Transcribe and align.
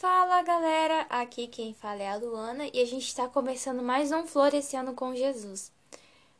Fala 0.00 0.42
galera, 0.42 1.06
aqui 1.10 1.48
quem 1.48 1.74
fala 1.74 2.00
é 2.00 2.08
a 2.08 2.14
Luana 2.14 2.68
e 2.72 2.80
a 2.80 2.84
gente 2.84 3.08
está 3.08 3.28
começando 3.28 3.82
mais 3.82 4.12
um 4.12 4.24
Florescendo 4.24 4.92
com 4.92 5.12
Jesus. 5.12 5.72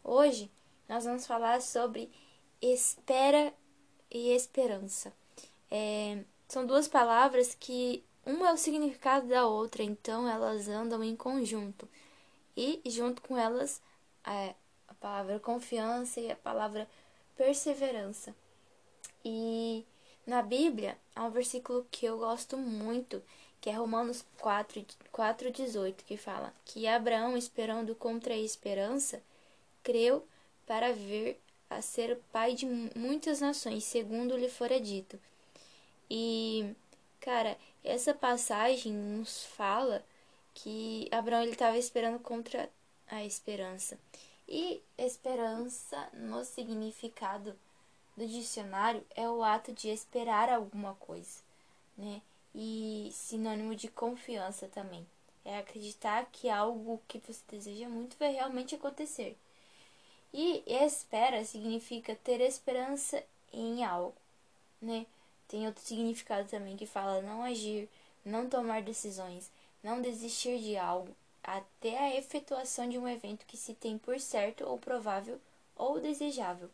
Hoje 0.05 0.49
nós 0.89 1.05
vamos 1.05 1.27
falar 1.27 1.61
sobre 1.61 2.09
espera 2.63 3.53
e 4.09 4.31
esperança. 4.31 5.13
É, 5.69 6.23
são 6.47 6.65
duas 6.65 6.87
palavras 6.87 7.53
que 7.53 8.05
uma 8.25 8.51
é 8.51 8.53
o 8.53 8.57
significado 8.57 9.27
da 9.27 9.45
outra, 9.45 9.83
então 9.83 10.29
elas 10.29 10.69
andam 10.69 11.03
em 11.03 11.17
conjunto. 11.17 11.89
E 12.57 12.81
junto 12.87 13.21
com 13.23 13.37
elas 13.37 13.83
é, 14.25 14.55
a 14.87 14.95
palavra 14.95 15.41
confiança 15.41 16.21
e 16.21 16.31
a 16.31 16.37
palavra 16.37 16.89
perseverança. 17.37 18.33
E 19.25 19.85
na 20.25 20.43
Bíblia, 20.43 20.97
há 21.17 21.25
um 21.25 21.31
versículo 21.31 21.87
que 21.91 22.07
eu 22.07 22.19
gosto 22.19 22.57
muito, 22.57 23.21
que 23.61 23.71
é 23.71 23.73
Romanos 23.73 24.25
4, 24.39 24.85
4 25.11 25.51
18, 25.51 26.05
que 26.05 26.17
fala 26.17 26.53
que 26.65 26.87
Abraão, 26.87 27.37
esperando 27.37 27.95
contra 27.95 28.35
a 28.35 28.39
esperança, 28.39 29.23
creu 29.83 30.27
para 30.67 30.93
vir 30.93 31.37
a 31.71 31.83
ser 31.83 32.19
pai 32.33 32.55
de 32.55 32.67
muitas 32.67 33.41
nações, 33.41 33.85
segundo 33.85 34.37
lhe 34.37 34.49
fora 34.49 34.81
dito. 34.81 35.19
E, 36.11 36.75
cara, 37.21 37.57
essa 37.85 38.15
passagem 38.15 38.93
nos 38.93 39.45
fala 39.45 40.03
que 40.55 41.09
Abraão 41.11 41.43
ele 41.43 41.53
estava 41.53 41.77
esperando 41.79 42.19
contra 42.19 42.69
a 43.07 43.25
esperança. 43.25 43.99
E 44.49 44.83
esperança, 44.97 46.09
no 46.15 46.45
significado 46.45 47.55
do 48.17 48.27
dicionário 48.27 49.05
é 49.15 49.29
o 49.29 49.43
ato 49.43 49.73
de 49.73 49.89
esperar 49.89 50.49
alguma 50.49 50.95
coisa, 50.95 51.43
né? 51.97 52.23
E 52.55 53.11
sinônimo 53.13 53.75
de 53.75 53.89
confiança 53.89 54.69
também. 54.69 55.07
É 55.45 55.59
acreditar 55.59 56.27
que 56.33 56.49
algo 56.49 57.01
que 57.09 57.19
você 57.19 57.41
deseja 57.49 57.89
muito 57.89 58.17
vai 58.19 58.33
realmente 58.33 58.75
acontecer. 58.75 59.37
E 60.33 60.63
espera 60.67 61.45
significa 61.45 62.15
ter 62.17 62.41
esperança 62.41 63.23
em 63.53 63.85
algo, 63.85 64.15
né? 64.81 65.07
Tem 65.47 65.67
outro 65.67 65.83
significado 65.83 66.49
também 66.49 66.77
que 66.77 66.85
fala 66.85 67.23
não 67.23 67.43
agir, 67.43 67.89
não 68.25 68.49
tomar 68.49 68.83
decisões, 68.83 69.51
não 69.83 70.03
desistir 70.03 70.59
de 70.61 70.77
algo, 70.77 71.17
até 71.43 71.97
a 71.99 72.17
efetuação 72.17 72.89
de 72.89 72.99
um 72.99 73.09
evento 73.09 73.47
que 73.47 73.57
se 73.57 73.73
tem 73.75 73.97
por 73.97 74.21
certo 74.21 74.67
ou 74.67 74.79
provável 74.79 75.41
ou 75.75 75.99
desejável. 76.01 76.69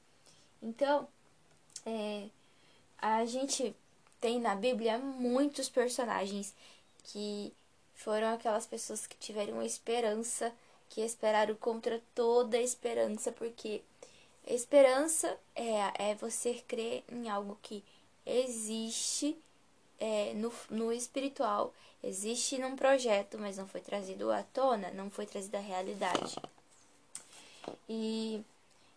Então, 0.61 1.07
é, 1.87 2.29
a 2.99 3.25
gente 3.25 3.77
tem 4.25 4.41
na 4.41 4.55
Bíblia 4.55 4.97
muitos 4.97 5.69
personagens 5.69 6.55
que 7.03 7.53
foram 7.95 8.33
aquelas 8.33 8.67
pessoas 8.67 9.07
que 9.07 9.19
tiveram 9.19 9.63
esperança, 9.63 10.51
que 10.89 11.03
esperaram 11.03 11.55
contra 11.57 12.01
toda 12.15 12.57
a 12.57 12.63
esperança, 12.63 13.31
porque 13.33 13.83
esperança 14.47 15.39
é, 15.55 16.13
é 16.13 16.15
você 16.15 16.55
crer 16.67 17.05
em 17.13 17.29
algo 17.29 17.59
que 17.61 17.85
existe 18.25 19.37
é, 20.01 20.33
no, 20.33 20.51
no 20.71 20.91
espiritual, 20.91 21.75
existe 22.03 22.57
num 22.57 22.77
projeto, 22.77 23.37
mas 23.39 23.59
não 23.59 23.69
foi 23.69 23.83
trazido 23.83 24.33
à 24.33 24.43
tona, 24.43 24.91
não 24.93 25.11
foi 25.11 25.27
trazido 25.27 25.57
à 25.59 25.61
realidade. 25.61 26.37
E, 27.87 28.43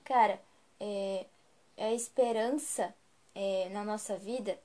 cara, 0.05 0.41
é, 0.79 1.25
a 1.77 1.91
esperança 1.91 2.95
é, 3.35 3.67
na 3.73 3.83
nossa 3.83 4.15
vida 4.15 4.57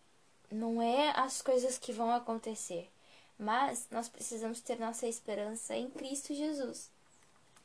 não 0.53 0.83
é 0.83 1.11
as 1.17 1.43
coisas 1.43 1.79
que 1.79 1.93
vão 1.93 2.11
acontecer, 2.11 2.91
mas 3.39 3.87
nós 3.91 4.09
precisamos 4.09 4.61
ter 4.61 4.79
nossa 4.79 5.07
esperança 5.07 5.75
em 5.75 5.91
Cristo 5.91 6.35
Jesus, 6.35 6.91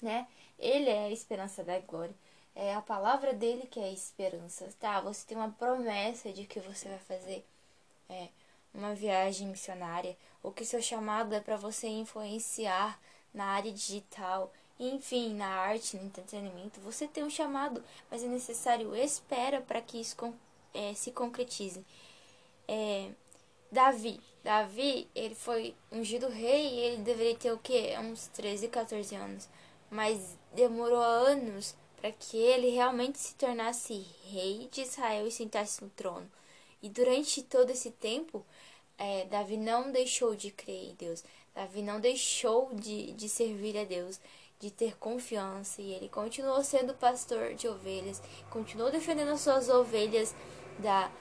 né? 0.02 0.28
Ele 0.58 0.90
é 0.90 1.06
a 1.06 1.12
esperança 1.12 1.64
da 1.64 1.80
glória. 1.80 2.16
É 2.56 2.74
a 2.74 2.82
palavra 2.82 3.34
dele 3.34 3.68
que 3.68 3.80
é 3.80 3.84
a 3.84 3.92
esperança, 3.92 4.68
tá? 4.80 5.00
Você 5.02 5.28
tem 5.28 5.38
uma 5.38 5.52
promessa 5.52 6.34
de 6.34 6.46
que 6.46 6.60
você 6.60 6.90
vai 6.90 6.98
fazer 7.00 7.46
é, 8.10 8.30
uma 8.74 8.96
viagem 8.96 9.48
missionária, 9.48 10.18
ou 10.42 10.52
que 10.52 10.66
seu 10.66 10.82
chamado 10.82 11.36
é 11.36 11.40
para 11.40 11.58
você 11.58 11.88
influenciar 11.88 13.00
na 13.34 13.46
área 13.46 13.72
digital, 13.72 14.52
enfim, 14.80 15.34
na 15.34 15.48
arte, 15.48 15.98
no 15.98 16.06
entretenimento, 16.06 16.80
você 16.82 17.08
tem 17.08 17.24
um 17.24 17.30
chamado, 17.30 17.84
mas 18.10 18.24
é 18.24 18.28
necessário 18.28 18.96
espera 18.96 19.62
para 19.62 19.82
que 19.82 20.00
isso 20.00 20.16
é, 20.74 20.94
se 20.94 21.12
concretize. 21.12 21.84
É, 22.68 23.10
Davi, 23.72 24.20
Davi, 24.44 25.08
ele 25.14 25.36
foi 25.36 25.76
ungido 25.92 26.30
rei 26.30 26.68
e 26.68 26.80
ele 26.80 27.04
deveria 27.04 27.36
ter 27.36 27.52
o 27.52 27.58
quê? 27.58 27.96
Uns 28.00 28.28
13, 28.28 28.68
14 28.68 29.16
anos. 29.16 29.50
Mas 29.90 30.38
demorou 30.54 31.02
anos 31.02 31.76
para 31.98 32.12
que 32.12 32.38
ele 32.38 32.70
realmente 32.70 33.18
se 33.18 33.36
tornasse 33.36 34.06
rei 34.30 34.68
de 34.72 34.82
Israel 34.82 35.28
e 35.28 35.32
sentasse 35.32 35.84
no 35.84 35.90
trono. 35.90 36.30
E 36.82 36.90
durante 36.90 37.42
todo 37.44 37.72
esse 37.72 37.92
tempo, 37.92 38.46
é, 38.98 39.26
Davi 39.26 39.58
não 39.58 39.92
deixou 39.92 40.36
de 40.36 40.52
crer 40.52 40.92
em 40.92 40.96
Deus. 40.96 41.24
Davi 41.54 41.82
não 41.82 42.00
deixou 42.00 42.70
de, 42.74 43.14
de 43.14 43.28
servir 43.28 43.78
a 43.78 43.84
Deus 43.84 44.20
de 44.60 44.72
ter 44.72 44.98
confiança 44.98 45.82
e 45.82 45.94
ele 45.94 46.10
continuou 46.10 46.64
sendo 46.64 46.94
pastor 46.94 47.54
de 47.54 47.68
ovelhas, 47.68 48.22
continuou 48.50 48.90
defendendo 48.90 49.30
as 49.30 49.42
suas 49.42 49.70
ovelhas 49.70 50.34
da, 50.80 51.12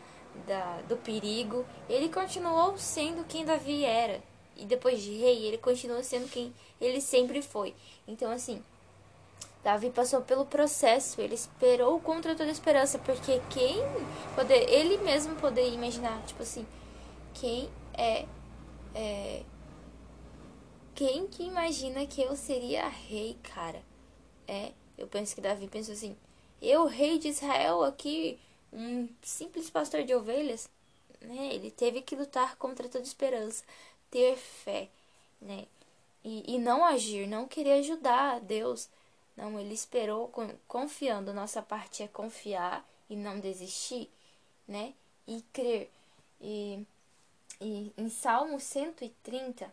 da, 0.47 0.81
do 0.89 0.97
perigo, 0.97 1.65
ele 1.89 2.09
continuou 2.09 2.77
sendo 2.77 3.25
quem 3.25 3.45
Davi 3.45 3.85
era. 3.85 4.23
E 4.57 4.65
depois 4.65 5.03
de 5.03 5.13
rei, 5.17 5.45
ele 5.45 5.59
continuou 5.59 6.03
sendo 6.03 6.29
quem 6.31 6.53
ele 6.81 7.01
sempre 7.01 7.43
foi. 7.43 7.75
Então, 8.07 8.31
assim, 8.31 8.63
Davi 9.63 9.91
passou 9.91 10.23
pelo 10.23 10.47
processo, 10.47 11.21
ele 11.21 11.35
esperou 11.35 12.01
contra 12.01 12.35
toda 12.35 12.51
esperança, 12.51 12.99
porque 12.99 13.41
quem 13.51 13.77
poder, 14.35 14.69
ele 14.71 14.97
mesmo 14.99 15.35
poderia 15.37 15.75
imaginar, 15.75 16.23
tipo 16.25 16.43
assim, 16.43 16.67
quem 17.35 17.69
é, 17.95 18.25
é 18.95 19.43
quem 20.95 21.27
que 21.27 21.43
imagina 21.43 22.07
que 22.07 22.23
eu 22.23 22.35
seria 22.35 22.89
rei, 22.89 23.37
cara? 23.43 23.83
É, 24.49 24.73
eu 24.97 25.07
penso 25.07 25.35
que 25.35 25.43
Davi 25.43 25.69
pensou 25.69 25.93
assim: 25.93 26.17
eu, 26.63 26.87
rei 26.87 27.19
de 27.19 27.29
Israel, 27.29 27.85
aqui, 27.85 28.39
um 28.77 29.09
simples 29.23 29.71
pastor 29.71 30.05
de 30.05 30.15
ovelhas, 30.15 30.69
né? 31.21 31.55
Ele 31.55 31.71
teve 31.71 32.03
que 32.03 32.15
lutar 32.15 32.57
contra 32.57 32.89
toda 32.89 33.05
esperança, 33.05 33.65
ter 34.11 34.37
fé, 34.37 34.89
né? 35.41 35.67
E, 36.23 36.55
e 36.55 36.59
não 36.59 36.85
agir, 36.85 37.27
não 37.27 37.49
querer 37.49 37.81
ajudar 37.81 38.37
a 38.37 38.39
Deus. 38.39 38.89
Não, 39.37 39.59
ele 39.59 39.75
esperou 39.75 40.31
confiando. 40.69 41.33
Nossa 41.33 41.63
parte 41.63 42.03
é 42.03 42.09
confiar 42.09 42.87
e 43.09 43.17
não 43.17 43.41
desistir, 43.41 44.11
né? 44.69 44.93
E 45.27 45.43
crer. 45.53 45.91
E, 46.41 46.85
e 47.61 47.93
em 47.97 48.11
Salmo 48.11 48.61
130, 48.61 49.73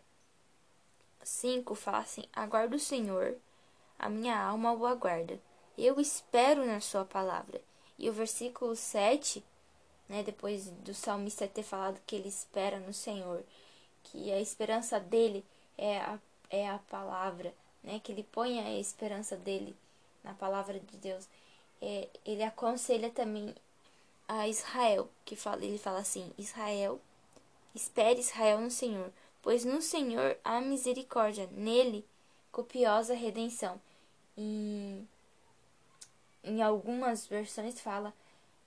5 1.22 1.74
fala 1.74 1.98
assim: 1.98 2.24
Aguardo 2.32 2.76
o 2.76 2.80
Senhor, 2.80 3.36
a 3.98 4.08
minha 4.08 4.38
alma 4.38 4.72
o 4.72 4.86
aguarda. 4.86 5.38
Eu 5.76 6.00
espero 6.00 6.64
na 6.64 6.80
Sua 6.80 7.04
palavra. 7.04 7.60
E 7.98 8.08
o 8.08 8.12
versículo 8.12 8.74
7, 8.74 9.42
né, 10.08 10.22
depois 10.22 10.68
do 10.68 10.94
salmista 10.94 11.46
ter 11.46 11.62
falado 11.62 12.00
que 12.06 12.16
ele 12.16 12.28
espera 12.28 12.78
no 12.78 12.92
Senhor, 12.92 13.42
que 14.04 14.32
a 14.32 14.40
esperança 14.40 14.98
dele 15.00 15.44
é 15.78 15.98
a, 15.98 16.18
é 16.50 16.68
a 16.68 16.78
palavra, 16.78 17.54
né, 17.82 18.00
que 18.02 18.12
ele 18.12 18.24
põe 18.24 18.60
a 18.60 18.78
esperança 18.78 19.36
dele 19.36 19.74
na 20.22 20.34
palavra 20.34 20.78
de 20.78 20.96
Deus. 20.98 21.28
É, 21.80 22.08
ele 22.24 22.42
aconselha 22.42 23.10
também 23.10 23.54
a 24.26 24.48
Israel, 24.48 25.08
que 25.24 25.36
fala, 25.36 25.64
ele 25.64 25.78
fala 25.78 25.98
assim: 25.98 26.32
Israel, 26.38 27.00
espere 27.74 28.20
Israel 28.20 28.60
no 28.60 28.70
Senhor 28.70 29.12
pois 29.44 29.62
no 29.62 29.82
Senhor 29.82 30.38
há 30.42 30.58
misericórdia, 30.62 31.46
nele 31.52 32.04
copiosa 32.50 33.14
redenção. 33.14 33.78
E 34.36 35.04
em 36.54 36.62
algumas 36.62 37.26
versões 37.26 37.80
fala, 37.80 38.14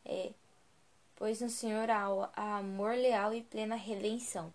é, 0.05 0.31
pois 1.15 1.39
no 1.41 1.49
Senhor 1.49 1.89
há, 1.89 2.05
há 2.35 2.57
amor 2.57 2.95
leal 2.95 3.33
e 3.33 3.41
plena 3.41 3.75
redenção. 3.75 4.53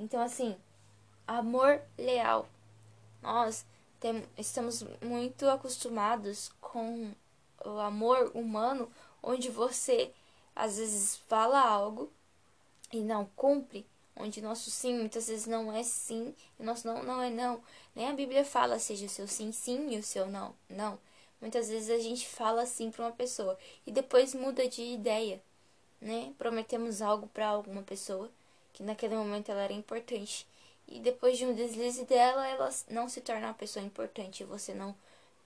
Então, 0.00 0.20
assim, 0.20 0.56
amor 1.26 1.80
leal. 1.98 2.48
Nós 3.22 3.64
tem, 4.00 4.24
estamos 4.38 4.84
muito 5.02 5.48
acostumados 5.48 6.50
com 6.60 7.12
o 7.64 7.78
amor 7.78 8.30
humano, 8.34 8.90
onde 9.22 9.50
você 9.50 10.10
às 10.56 10.78
vezes 10.78 11.16
fala 11.28 11.60
algo 11.60 12.10
e 12.92 13.00
não 13.00 13.26
cumpre, 13.36 13.86
onde 14.16 14.40
nosso 14.40 14.70
sim 14.70 14.98
muitas 14.98 15.26
vezes 15.28 15.46
não 15.46 15.72
é 15.72 15.82
sim 15.82 16.34
e 16.58 16.62
nosso 16.62 16.86
não 16.86 17.02
não 17.02 17.22
é 17.22 17.30
não. 17.30 17.62
Nem 17.94 18.08
a 18.08 18.12
Bíblia 18.12 18.44
fala 18.44 18.78
seja 18.78 19.06
o 19.06 19.08
seu 19.08 19.26
sim 19.26 19.52
sim 19.52 19.90
e 19.94 19.98
o 19.98 20.02
seu 20.02 20.26
não 20.26 20.54
não. 20.68 20.98
Muitas 21.44 21.68
vezes 21.68 21.90
a 21.90 21.98
gente 21.98 22.26
fala 22.26 22.62
assim 22.62 22.90
para 22.90 23.04
uma 23.04 23.12
pessoa 23.12 23.58
e 23.86 23.92
depois 23.92 24.34
muda 24.34 24.66
de 24.66 24.80
ideia, 24.80 25.42
né? 26.00 26.32
Prometemos 26.38 27.02
algo 27.02 27.26
para 27.26 27.48
alguma 27.48 27.82
pessoa 27.82 28.30
que 28.72 28.82
naquele 28.82 29.14
momento 29.14 29.50
ela 29.50 29.60
era 29.60 29.74
importante 29.74 30.46
e 30.88 30.98
depois 31.00 31.36
de 31.36 31.44
um 31.44 31.54
deslize 31.54 32.06
dela, 32.06 32.48
ela 32.48 32.70
não 32.88 33.10
se 33.10 33.20
torna 33.20 33.48
uma 33.48 33.52
pessoa 33.52 33.84
importante. 33.84 34.42
Você 34.42 34.72
não, 34.72 34.96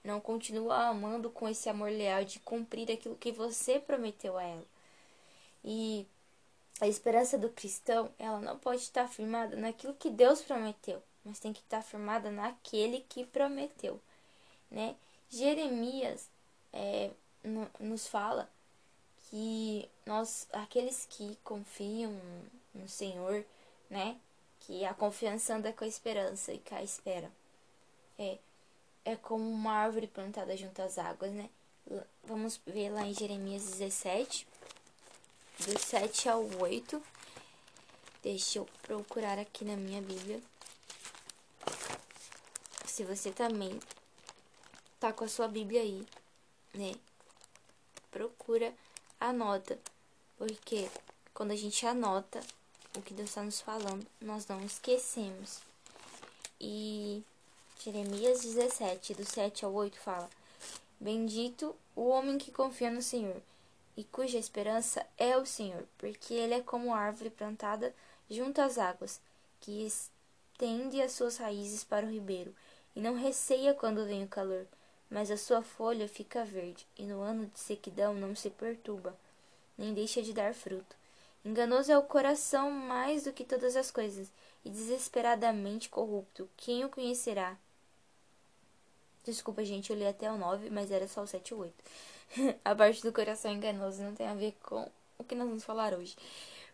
não 0.05 0.21
continua 0.21 0.87
amando 0.87 1.31
com 1.31 1.49
esse 1.49 1.69
amor 1.69 1.91
leal 1.91 2.25
de 2.25 2.39
cumprir 2.39 2.89
aquilo 2.93 3.17
que 3.17 3.33
você 3.33 3.81
prometeu 3.81 4.39
a 4.39 4.45
ela. 4.45 4.67
E 5.65 6.07
a 6.81 6.87
esperança 6.87 7.37
do 7.37 7.51
cristão, 7.51 8.09
ela 8.21 8.39
não 8.39 8.57
pode 8.57 8.83
estar 8.83 9.09
firmada 9.09 9.57
naquilo 9.57 9.95
que 9.95 10.11
Deus 10.11 10.43
prometeu, 10.43 11.03
mas 11.25 11.41
tem 11.41 11.53
que 11.53 11.59
estar 11.59 11.83
firmada 11.83 12.31
naquele 12.31 13.01
que 13.09 13.27
prometeu, 13.27 14.01
né? 14.71 14.95
Jeremias 15.31 16.29
é, 16.73 17.11
nos 17.81 18.07
fala 18.07 18.49
que 19.29 19.89
nós, 20.07 20.47
aqueles 20.53 21.07
que 21.09 21.37
confiam 21.45 22.13
no 22.75 22.89
Senhor, 22.89 23.45
né? 23.91 24.17
Que 24.61 24.85
a 24.85 24.95
confiança 24.95 25.55
anda 25.55 25.73
com 25.73 25.85
a 25.85 25.89
esperança 25.89 26.53
e 26.53 26.59
com 26.59 26.75
a 26.75 26.83
espera. 26.83 27.31
É, 28.19 28.39
é 29.05 29.17
como 29.17 29.49
uma 29.49 29.73
árvore 29.73 30.07
plantada 30.07 30.57
junto 30.57 30.81
às 30.83 30.99
águas, 30.99 31.33
né? 31.33 31.49
Vamos 32.25 32.61
ver 32.67 32.91
lá 32.91 33.07
em 33.07 33.15
Jeremias 33.15 33.65
17, 33.65 34.47
do 35.61 35.79
7 35.79 36.29
ao 36.29 36.45
8. 36.61 37.03
Deixa 38.23 38.59
eu 38.59 38.69
procurar 38.83 39.39
aqui 39.39 39.65
na 39.65 39.77
minha 39.77 40.03
Bíblia. 40.03 40.41
Se 42.85 43.05
você 43.05 43.31
também 43.31 43.79
tá 44.99 45.13
com 45.13 45.25
a 45.25 45.29
sua 45.29 45.49
Bíblia 45.49 45.81
aí, 45.81 46.07
né? 46.75 46.95
Procura, 48.11 48.75
anota, 49.21 49.79
porque 50.37 50.89
quando 51.33 51.53
a 51.53 51.57
gente 51.57 51.87
anota 51.87 52.41
o 52.97 53.03
que 53.03 53.15
Deus 53.15 53.29
está 53.29 53.43
nos 53.43 53.61
falando, 53.61 54.07
nós 54.21 54.47
não 54.47 54.61
esquecemos. 54.65 55.61
E 56.61 57.23
Jeremias 57.81 58.41
17, 58.41 59.15
do 59.15 59.25
7 59.25 59.65
ao 59.65 59.73
8 59.73 59.99
fala: 60.01 60.29
Bendito 60.99 61.77
o 61.95 62.09
homem 62.09 62.39
que 62.39 62.51
confia 62.51 62.91
no 62.91 63.03
Senhor 63.03 63.41
e 63.97 64.03
cuja 64.05 64.39
esperança 64.39 65.07
é 65.17 65.37
o 65.37 65.47
Senhor, 65.47 65.85
porque 65.97 66.35
ele 66.35 66.55
é 66.55 66.61
como 66.61 66.95
árvore 66.95 67.31
plantada 67.31 67.95
junto 68.29 68.61
às 68.61 68.79
águas, 68.79 69.21
que 69.61 69.87
estende 69.87 71.01
as 71.01 71.13
suas 71.13 71.37
raízes 71.37 71.85
para 71.85 72.07
o 72.07 72.11
ribeiro 72.11 72.55
e 72.97 73.01
não 73.01 73.15
receia 73.15 73.75
quando 73.75 74.05
vem 74.05 74.25
o 74.25 74.29
calor 74.29 74.67
mas 75.11 75.31
a 75.31 75.37
sua 75.37 75.63
folha 75.63 76.09
fica 76.09 76.45
verde, 76.45 76.87
e 76.97 77.05
no 77.05 77.21
ano 77.21 77.47
de 77.47 77.59
sequidão 77.59 78.15
não 78.15 78.35
se 78.35 78.51
perturba, 78.51 79.17
nem 79.77 79.95
deixa 79.95 80.23
de 80.23 80.33
dar 80.33 80.55
fruto. 80.55 80.97
Enganoso 81.45 81.91
é 81.91 81.99
o 81.99 82.03
coração 82.03 82.71
mais 82.71 83.25
do 83.25 83.33
que 83.33 83.45
todas 83.45 83.77
as 83.77 83.91
coisas, 83.91 84.31
e 84.65 84.71
desesperadamente 84.71 85.89
corrupto. 85.89 86.49
Quem 86.57 86.85
o 86.85 86.89
conhecerá? 86.89 87.57
Desculpa, 89.25 89.65
gente, 89.65 89.91
eu 89.91 89.97
li 89.97 90.07
até 90.07 90.31
o 90.31 90.37
9, 90.37 90.71
mas 90.71 90.91
era 90.91 91.07
só 91.07 91.23
o 91.23 91.27
7 91.27 91.51
e 91.51 91.55
o 91.55 91.59
8. 91.59 91.75
a 92.65 92.75
parte 92.75 93.03
do 93.03 93.13
coração 93.13 93.53
enganoso 93.53 94.03
não 94.03 94.15
tem 94.15 94.27
a 94.27 94.35
ver 94.35 94.57
com 94.63 94.91
o 95.19 95.25
que 95.25 95.35
nós 95.35 95.49
vamos 95.49 95.65
falar 95.65 95.95
hoje. 95.95 96.17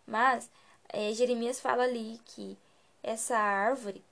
Mas 0.06 0.50
é, 0.88 1.12
Jeremias 1.12 1.60
fala 1.60 1.84
ali 1.84 2.20
que 2.25 2.56
essa 3.02 3.36
árvore 3.36 4.02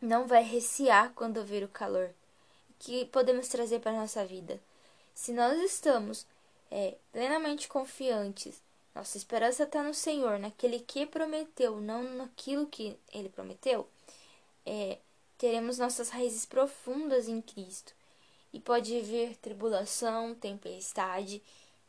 não 0.00 0.26
vai 0.26 0.42
recear 0.42 1.12
quando 1.14 1.44
ver 1.44 1.62
o 1.62 1.68
calor 1.68 2.10
que 2.80 3.04
podemos 3.06 3.46
trazer 3.46 3.78
para 3.78 3.92
a 3.92 4.00
nossa 4.00 4.24
vida. 4.24 4.60
Se 5.14 5.32
nós 5.32 5.56
estamos 5.60 6.26
é, 6.70 6.96
plenamente 7.12 7.68
confiantes, 7.68 8.60
nossa 8.94 9.16
esperança 9.16 9.64
está 9.64 9.82
no 9.82 9.94
Senhor, 9.94 10.38
naquele 10.38 10.80
que 10.80 11.06
prometeu, 11.06 11.80
não 11.80 12.02
naquilo 12.02 12.66
que 12.66 12.96
Ele 13.12 13.28
prometeu, 13.28 13.86
é, 14.66 14.98
teremos 15.38 15.78
nossas 15.78 16.08
raízes 16.08 16.44
profundas 16.44 17.28
em 17.28 17.40
Cristo. 17.40 17.94
E 18.52 18.58
pode 18.58 18.98
vir 19.00 19.36
tribulação, 19.36 20.34
tempestade, 20.34 21.40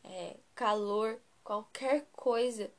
é, 0.04 0.36
calor, 0.54 1.18
qualquer 1.42 2.06
coisa, 2.12 2.70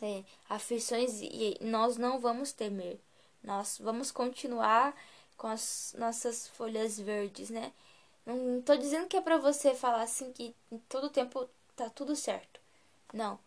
é, 0.00 0.22
aflições, 0.48 1.20
e 1.20 1.58
nós 1.60 1.96
não 1.96 2.18
vamos 2.18 2.52
temer. 2.52 2.98
Nós 3.42 3.78
vamos 3.78 4.10
continuar 4.10 4.96
com 5.36 5.46
as 5.46 5.94
nossas 5.98 6.48
folhas 6.48 6.98
verdes, 6.98 7.50
né? 7.50 7.72
Não 8.26 8.62
tô 8.62 8.76
dizendo 8.76 9.08
que 9.08 9.16
é 9.16 9.20
para 9.20 9.38
você 9.38 9.74
falar 9.74 10.02
assim 10.02 10.32
que 10.32 10.54
todo 10.88 11.10
tempo 11.10 11.48
tá 11.76 11.90
tudo 11.90 12.16
certo. 12.16 12.60
Não. 13.12 13.38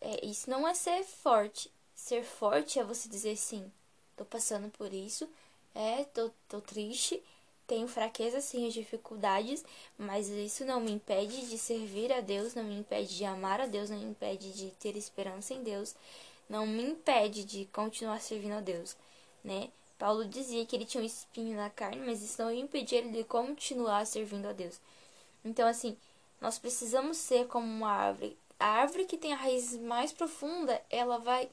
É, 0.00 0.24
isso 0.26 0.50
não 0.50 0.66
é 0.68 0.74
ser 0.74 1.02
forte. 1.04 1.70
Ser 1.94 2.22
forte 2.22 2.78
é 2.78 2.84
você 2.84 3.08
dizer 3.08 3.36
sim, 3.36 3.70
tô 4.16 4.24
passando 4.24 4.70
por 4.70 4.92
isso, 4.92 5.28
é, 5.74 6.04
tô, 6.04 6.30
tô 6.48 6.60
triste, 6.60 7.20
tenho 7.66 7.88
fraqueza, 7.88 8.40
sim, 8.40 8.68
dificuldades, 8.68 9.64
mas 9.98 10.28
isso 10.28 10.64
não 10.64 10.80
me 10.80 10.92
impede 10.92 11.48
de 11.48 11.58
servir 11.58 12.12
a 12.12 12.20
Deus, 12.20 12.54
não 12.54 12.64
me 12.64 12.78
impede 12.78 13.16
de 13.16 13.24
amar 13.24 13.60
a 13.60 13.66
Deus, 13.66 13.90
não 13.90 13.98
me 13.98 14.06
impede 14.06 14.52
de 14.52 14.70
ter 14.72 14.96
esperança 14.96 15.52
em 15.54 15.62
Deus, 15.62 15.94
não 16.48 16.66
me 16.66 16.82
impede 16.82 17.44
de 17.44 17.66
continuar 17.66 18.20
servindo 18.20 18.54
a 18.54 18.60
Deus, 18.60 18.96
né? 19.44 19.70
Paulo 19.98 20.24
dizia 20.24 20.64
que 20.64 20.76
ele 20.76 20.84
tinha 20.84 21.02
um 21.02 21.06
espinho 21.06 21.56
na 21.56 21.68
carne, 21.68 22.00
mas 22.06 22.22
isso 22.22 22.40
não 22.40 22.52
impedia 22.52 22.98
ele 22.98 23.10
de 23.10 23.24
continuar 23.24 24.06
servindo 24.06 24.46
a 24.46 24.52
Deus. 24.52 24.80
Então, 25.44 25.66
assim, 25.66 25.96
nós 26.40 26.58
precisamos 26.58 27.16
ser 27.16 27.48
como 27.48 27.66
uma 27.66 27.90
árvore. 27.90 28.38
A 28.60 28.66
árvore 28.66 29.06
que 29.06 29.18
tem 29.18 29.32
a 29.32 29.36
raiz 29.36 29.76
mais 29.76 30.12
profunda, 30.12 30.80
ela 30.88 31.18
vai 31.18 31.50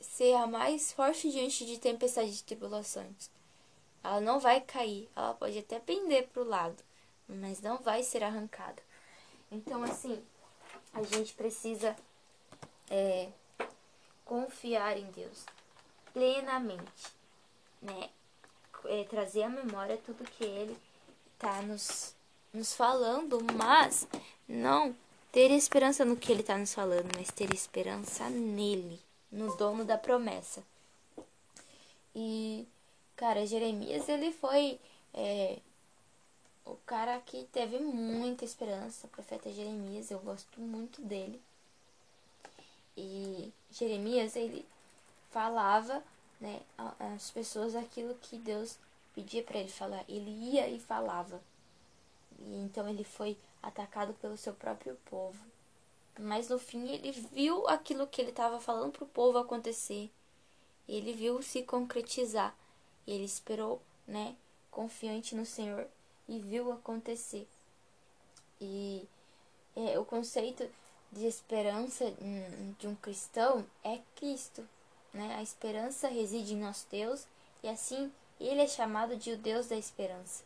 ser 0.00 0.34
a 0.34 0.46
mais 0.46 0.92
forte 0.92 1.30
diante 1.30 1.66
de 1.66 1.78
tempestades 1.78 2.40
e 2.40 2.44
tribulações. 2.44 3.30
Ela 4.02 4.20
não 4.20 4.38
vai 4.38 4.60
cair, 4.60 5.08
ela 5.14 5.34
pode 5.34 5.58
até 5.58 5.78
pender 5.80 6.28
para 6.28 6.42
o 6.42 6.48
lado, 6.48 6.82
mas 7.28 7.60
não 7.60 7.78
vai 7.78 8.02
ser 8.02 8.22
arrancada. 8.22 8.82
Então, 9.50 9.82
assim, 9.82 10.22
a 10.92 11.02
gente 11.02 11.34
precisa 11.34 11.96
é, 12.90 13.28
confiar 14.24 14.96
em 14.96 15.10
Deus 15.10 15.44
plenamente 16.12 17.21
né, 17.82 18.08
é, 18.86 19.04
trazer 19.04 19.42
à 19.42 19.48
memória 19.48 19.98
tudo 20.06 20.24
que 20.24 20.44
ele 20.44 20.76
está 21.34 21.60
nos, 21.62 22.14
nos 22.52 22.72
falando, 22.74 23.38
mas 23.54 24.06
não 24.48 24.94
ter 25.32 25.50
esperança 25.50 26.04
no 26.04 26.16
que 26.16 26.30
ele 26.30 26.42
está 26.42 26.56
nos 26.56 26.72
falando, 26.74 27.10
mas 27.16 27.30
ter 27.30 27.52
esperança 27.52 28.28
nele, 28.30 29.00
no 29.30 29.56
dono 29.56 29.84
da 29.84 29.98
promessa. 29.98 30.62
E, 32.14 32.66
cara, 33.16 33.46
Jeremias, 33.46 34.08
ele 34.08 34.30
foi 34.32 34.78
é, 35.14 35.58
o 36.64 36.76
cara 36.86 37.18
que 37.20 37.44
teve 37.52 37.78
muita 37.78 38.44
esperança, 38.44 39.06
o 39.06 39.10
profeta 39.10 39.50
Jeremias, 39.50 40.10
eu 40.10 40.18
gosto 40.20 40.60
muito 40.60 41.00
dele. 41.00 41.40
E 42.96 43.50
Jeremias, 43.70 44.36
ele 44.36 44.64
falava 45.30 46.02
né, 46.42 46.60
as 46.98 47.30
pessoas 47.30 47.76
aquilo 47.76 48.16
que 48.16 48.36
Deus 48.36 48.76
pedia 49.14 49.44
para 49.44 49.60
ele 49.60 49.70
falar. 49.70 50.04
Ele 50.08 50.30
ia 50.30 50.68
e 50.68 50.80
falava. 50.80 51.40
E 52.40 52.56
então 52.56 52.88
ele 52.88 53.04
foi 53.04 53.38
atacado 53.62 54.12
pelo 54.14 54.36
seu 54.36 54.52
próprio 54.52 54.96
povo. 55.04 55.38
Mas 56.18 56.48
no 56.48 56.58
fim 56.58 56.90
ele 56.90 57.12
viu 57.12 57.66
aquilo 57.68 58.08
que 58.08 58.20
ele 58.20 58.30
estava 58.30 58.58
falando 58.60 58.90
para 58.90 59.04
o 59.04 59.08
povo 59.08 59.38
acontecer. 59.38 60.10
Ele 60.88 61.12
viu 61.12 61.40
se 61.42 61.62
concretizar. 61.62 62.54
Ele 63.06 63.24
esperou, 63.24 63.80
né, 64.06 64.34
confiante 64.68 65.36
no 65.36 65.46
Senhor 65.46 65.86
e 66.28 66.40
viu 66.40 66.72
acontecer. 66.72 67.46
E 68.60 69.08
é, 69.76 69.96
o 69.96 70.04
conceito 70.04 70.68
de 71.12 71.24
esperança 71.24 72.12
de 72.78 72.88
um 72.88 72.96
cristão 72.96 73.64
é 73.84 74.00
Cristo 74.16 74.66
né? 75.12 75.36
A 75.36 75.42
esperança 75.42 76.08
reside 76.08 76.54
em 76.54 76.60
nosso 76.60 76.86
Deus 76.90 77.26
e 77.62 77.68
assim 77.68 78.12
ele 78.40 78.60
é 78.60 78.66
chamado 78.66 79.16
de 79.16 79.32
o 79.32 79.36
Deus 79.36 79.68
da 79.68 79.76
esperança. 79.76 80.42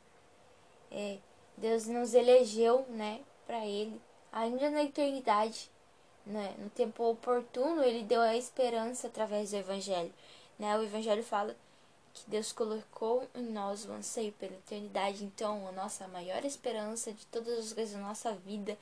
É, 0.90 1.18
Deus 1.56 1.87
nos 1.87 2.14
elegeu, 2.14 2.85
né, 2.90 3.20
para 3.46 3.64
ele 3.64 4.00
ainda 4.37 4.68
na 4.68 4.85
eternidade, 4.85 5.70
né? 6.26 6.54
No 6.58 6.68
tempo 6.70 7.04
oportuno, 7.04 7.82
ele 7.82 8.02
deu 8.02 8.20
a 8.20 8.37
esperança 8.37 9.06
através 9.06 9.50
do 9.50 9.56
evangelho, 9.56 10.12
né? 10.58 10.76
O 10.76 10.82
evangelho 10.82 11.23
fala 11.23 11.56
que 12.12 12.28
Deus 12.28 12.52
colocou 12.52 13.26
em 13.35 13.44
nós 13.44 13.87
o 13.87 13.92
anseio 13.92 14.32
pela 14.32 14.54
eternidade. 14.54 15.25
Então, 15.25 15.66
a 15.68 15.73
nossa 15.73 16.06
maior 16.08 16.44
esperança 16.44 17.12
de 17.12 17.25
todas 17.26 17.58
as 17.58 17.73
coisas 17.73 17.94
da 17.94 18.00
nossa 18.00 18.32
vida 18.32 18.76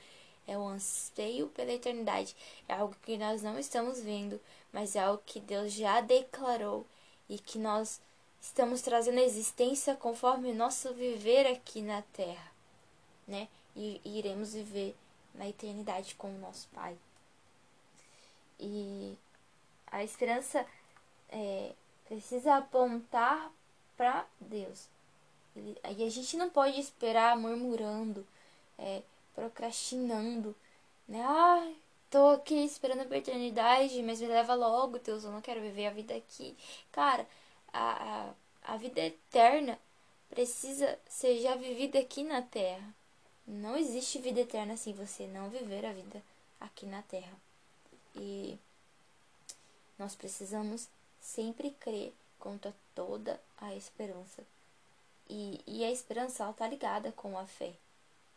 é 0.47 0.57
o 0.57 0.67
anseio 0.67 1.47
pela 1.49 1.71
eternidade. 1.71 2.35
É 2.67 2.73
algo 2.73 2.95
que 3.03 3.17
nós 3.17 3.41
não 3.41 3.57
estamos 3.59 3.99
vendo, 3.99 4.39
mas 4.71 4.95
é 4.95 4.99
algo 4.99 5.21
que 5.25 5.39
Deus 5.39 5.73
já 5.73 6.01
declarou 6.01 6.85
e 7.29 7.39
que 7.39 7.57
nós 7.57 7.99
estamos 8.41 8.81
trazendo 8.81 9.19
à 9.19 9.23
existência 9.23 9.95
conforme 9.95 10.51
o 10.51 10.55
nosso 10.55 10.93
viver 10.93 11.47
aqui 11.47 11.81
na 11.81 12.01
terra, 12.13 12.51
né? 13.27 13.47
E, 13.75 13.99
e 14.05 14.19
iremos 14.19 14.53
viver 14.53 14.95
na 15.33 15.49
eternidade 15.49 16.15
com 16.15 16.29
o 16.29 16.39
nosso 16.39 16.67
Pai. 16.73 16.95
E 18.59 19.17
a 19.87 20.03
esperança 20.03 20.65
é, 21.29 21.73
precisa 22.07 22.55
apontar 22.57 23.51
para 23.97 24.25
Deus. 24.39 24.87
E 25.55 26.03
a 26.03 26.09
gente 26.09 26.37
não 26.37 26.49
pode 26.49 26.79
esperar 26.79 27.37
murmurando, 27.37 28.25
é, 28.77 29.01
procrastinando, 29.35 30.55
né? 31.07 31.21
Ah, 31.23 31.71
tô 32.09 32.29
aqui 32.29 32.55
esperando 32.65 33.11
a 33.11 33.17
eternidade, 33.17 34.01
mas 34.01 34.21
me 34.21 34.27
leva 34.27 34.55
logo, 34.55 34.97
Deus, 34.99 35.23
eu 35.23 35.31
não 35.31 35.41
quero 35.41 35.61
viver 35.61 35.87
a 35.87 35.91
vida 35.91 36.15
aqui. 36.15 36.57
Cara, 36.91 37.27
a, 37.71 38.31
a, 38.63 38.73
a 38.73 38.77
vida 38.77 39.01
eterna 39.01 39.77
precisa 40.29 40.97
ser 41.07 41.39
já 41.41 41.55
vivida 41.55 41.99
aqui 41.99 42.23
na 42.23 42.41
terra. 42.41 42.93
Não 43.45 43.77
existe 43.77 44.19
vida 44.19 44.39
eterna 44.39 44.75
se 44.75 44.91
você 44.93 45.27
não 45.27 45.49
viver 45.49 45.85
a 45.85 45.93
vida 45.93 46.23
aqui 46.59 46.85
na 46.85 47.01
terra. 47.03 47.37
E 48.15 48.57
nós 49.99 50.15
precisamos 50.15 50.87
sempre 51.21 51.71
crer 51.71 52.13
contra 52.39 52.73
toda 52.93 53.39
a 53.57 53.75
esperança. 53.75 54.43
E, 55.29 55.61
e 55.67 55.83
a 55.83 55.91
esperança 55.91 56.43
ela 56.43 56.53
tá 56.53 56.67
ligada 56.67 57.11
com 57.11 57.37
a 57.37 57.45
fé, 57.45 57.73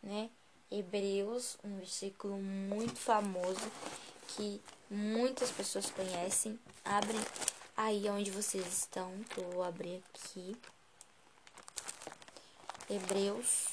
né? 0.01 0.29
Hebreus, 0.71 1.57
um 1.63 1.77
versículo 1.77 2.37
muito 2.37 2.97
famoso 2.97 3.71
que 4.27 4.61
muitas 4.89 5.49
pessoas 5.51 5.89
conhecem. 5.89 6.59
Abrem 6.85 7.19
aí 7.75 8.09
onde 8.09 8.29
vocês 8.29 8.65
estão, 8.67 9.11
que 9.29 9.39
eu 9.39 9.49
vou 9.49 9.63
abrir 9.63 10.03
aqui. 10.13 10.55
Hebreus. 12.89 13.67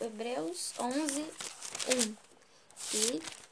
Hebreus 0.00 0.72
11, 0.78 1.20
1. 2.12 2.16
E 2.94 3.45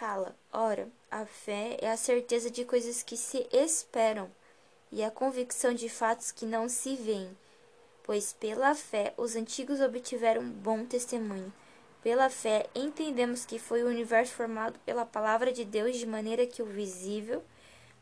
fala: 0.00 0.34
Ora, 0.50 0.88
a 1.10 1.26
fé 1.26 1.76
é 1.78 1.90
a 1.90 1.96
certeza 1.96 2.50
de 2.50 2.64
coisas 2.64 3.02
que 3.02 3.18
se 3.18 3.46
esperam 3.52 4.30
e 4.90 5.04
a 5.04 5.10
convicção 5.10 5.74
de 5.74 5.90
fatos 5.90 6.32
que 6.32 6.46
não 6.46 6.70
se 6.70 6.96
veem. 6.96 7.36
Pois 8.02 8.32
pela 8.32 8.74
fé 8.74 9.12
os 9.18 9.36
antigos 9.36 9.78
obtiveram 9.78 10.42
bom 10.42 10.86
testemunho. 10.86 11.52
Pela 12.02 12.30
fé 12.30 12.66
entendemos 12.74 13.44
que 13.44 13.58
foi 13.58 13.82
o 13.82 13.88
universo 13.88 14.32
formado 14.32 14.80
pela 14.86 15.04
palavra 15.04 15.52
de 15.52 15.66
Deus 15.66 15.98
de 15.98 16.06
maneira 16.06 16.46
que 16.46 16.62
o 16.62 16.66
visível 16.66 17.44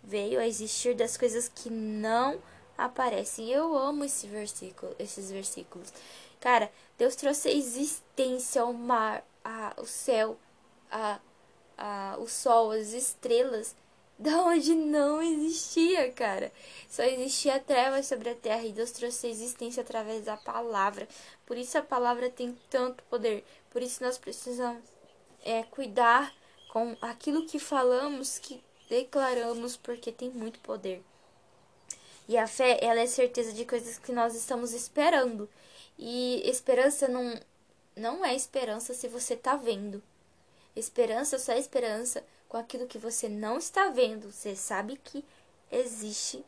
veio 0.00 0.38
a 0.38 0.46
existir 0.46 0.94
das 0.94 1.16
coisas 1.16 1.50
que 1.52 1.68
não 1.68 2.40
aparecem. 2.78 3.50
Eu 3.50 3.76
amo 3.76 4.04
esse 4.04 4.28
versículo, 4.28 4.94
esses 5.00 5.32
versículos. 5.32 5.92
Cara, 6.40 6.70
Deus 6.96 7.16
trouxe 7.16 7.48
a 7.48 7.52
existência 7.52 8.62
ao 8.62 8.72
mar, 8.72 9.24
a, 9.44 9.74
o 9.76 9.84
céu, 9.84 10.38
a, 10.92 11.18
a, 11.78 12.16
o 12.18 12.26
sol, 12.26 12.72
as 12.72 12.92
estrelas, 12.92 13.74
da 14.18 14.42
onde 14.42 14.74
não 14.74 15.22
existia, 15.22 16.10
cara. 16.12 16.52
Só 16.90 17.04
existia 17.04 17.60
trevas 17.60 18.06
sobre 18.06 18.30
a 18.30 18.34
terra 18.34 18.64
e 18.64 18.72
Deus 18.72 18.90
trouxe 18.90 19.28
a 19.28 19.30
existência 19.30 19.82
através 19.82 20.24
da 20.24 20.36
palavra. 20.36 21.08
Por 21.46 21.56
isso 21.56 21.78
a 21.78 21.82
palavra 21.82 22.28
tem 22.28 22.58
tanto 22.68 23.02
poder. 23.04 23.44
Por 23.70 23.80
isso 23.80 24.02
nós 24.02 24.18
precisamos 24.18 24.82
é, 25.44 25.62
cuidar 25.62 26.34
com 26.72 26.96
aquilo 27.00 27.46
que 27.46 27.58
falamos, 27.58 28.38
que 28.38 28.62
declaramos, 28.88 29.76
porque 29.76 30.10
tem 30.10 30.30
muito 30.30 30.58
poder. 30.60 31.02
E 32.28 32.36
a 32.36 32.46
fé, 32.46 32.78
ela 32.82 33.00
é 33.00 33.06
certeza 33.06 33.52
de 33.52 33.64
coisas 33.64 33.98
que 33.98 34.12
nós 34.12 34.34
estamos 34.34 34.72
esperando. 34.72 35.48
E 35.98 36.42
esperança 36.44 37.08
não, 37.08 37.40
não 37.96 38.24
é 38.24 38.34
esperança 38.34 38.92
se 38.92 39.08
você 39.08 39.34
está 39.34 39.56
vendo. 39.56 40.02
Esperança 40.78 41.38
só 41.38 41.52
é 41.52 41.58
esperança 41.58 42.24
com 42.48 42.56
aquilo 42.56 42.86
que 42.86 42.98
você 42.98 43.28
não 43.28 43.58
está 43.58 43.90
vendo. 43.90 44.30
Você 44.30 44.54
sabe 44.54 44.96
que 44.96 45.24
existe, 45.72 46.44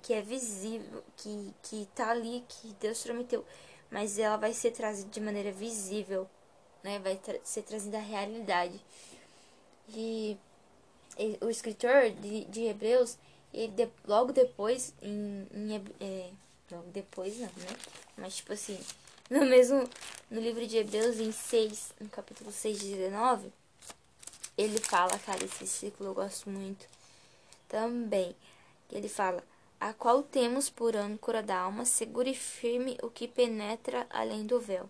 que 0.00 0.14
é 0.14 0.22
visível, 0.22 1.02
que, 1.16 1.52
que 1.62 1.88
tá 1.94 2.10
ali, 2.10 2.44
que 2.48 2.68
Deus 2.80 3.02
prometeu. 3.02 3.44
Mas 3.90 4.16
ela 4.18 4.36
vai 4.36 4.52
ser 4.52 4.70
trazida 4.70 5.10
de 5.10 5.20
maneira 5.20 5.50
visível, 5.50 6.28
né? 6.84 7.00
Vai 7.00 7.16
tra 7.16 7.38
ser 7.42 7.62
trazida 7.62 7.98
à 7.98 8.00
realidade. 8.00 8.80
E, 9.88 10.38
e, 11.18 11.36
o 11.40 11.50
escritor 11.50 12.10
de, 12.10 12.44
de 12.44 12.66
Hebreus, 12.66 13.18
ele 13.52 13.72
de, 13.72 13.88
logo 14.06 14.32
depois, 14.32 14.94
em, 15.02 15.46
em 15.52 15.84
é, 16.00 16.30
logo 16.70 16.90
depois 16.90 17.38
não, 17.38 17.46
né? 17.46 17.76
Mas 18.16 18.36
tipo 18.36 18.52
assim, 18.52 18.80
no 19.28 19.44
mesmo, 19.44 19.88
no 20.30 20.40
livro 20.40 20.64
de 20.66 20.78
Hebreus, 20.78 21.18
em 21.18 21.32
6, 21.32 21.92
no 22.00 22.08
capítulo 22.08 22.52
6, 22.52 22.78
19, 22.78 23.52
ele 24.56 24.78
fala, 24.78 25.18
cara, 25.18 25.44
esse 25.44 25.58
versículo 25.58 26.10
eu 26.10 26.14
gosto 26.14 26.48
muito 26.48 26.86
também. 27.68 28.36
Ele 28.90 29.08
fala: 29.08 29.42
A 29.80 29.92
qual 29.92 30.22
temos 30.22 30.70
por 30.70 30.96
âncora 30.96 31.42
da 31.42 31.58
alma, 31.58 31.84
segura 31.84 32.28
e 32.28 32.34
firme 32.34 32.96
o 33.02 33.10
que 33.10 33.26
penetra 33.26 34.06
além 34.10 34.46
do 34.46 34.60
véu. 34.60 34.84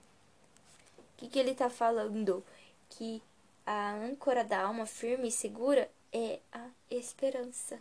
O 0.99 1.16
que, 1.16 1.28
que 1.28 1.38
ele 1.38 1.52
está 1.52 1.71
falando? 1.71 2.44
Que 2.90 3.23
a 3.64 3.92
âncora 3.94 4.44
da 4.44 4.62
alma 4.62 4.85
firme 4.85 5.28
e 5.28 5.33
segura 5.33 5.90
é 6.12 6.38
a 6.52 6.68
esperança, 6.90 7.80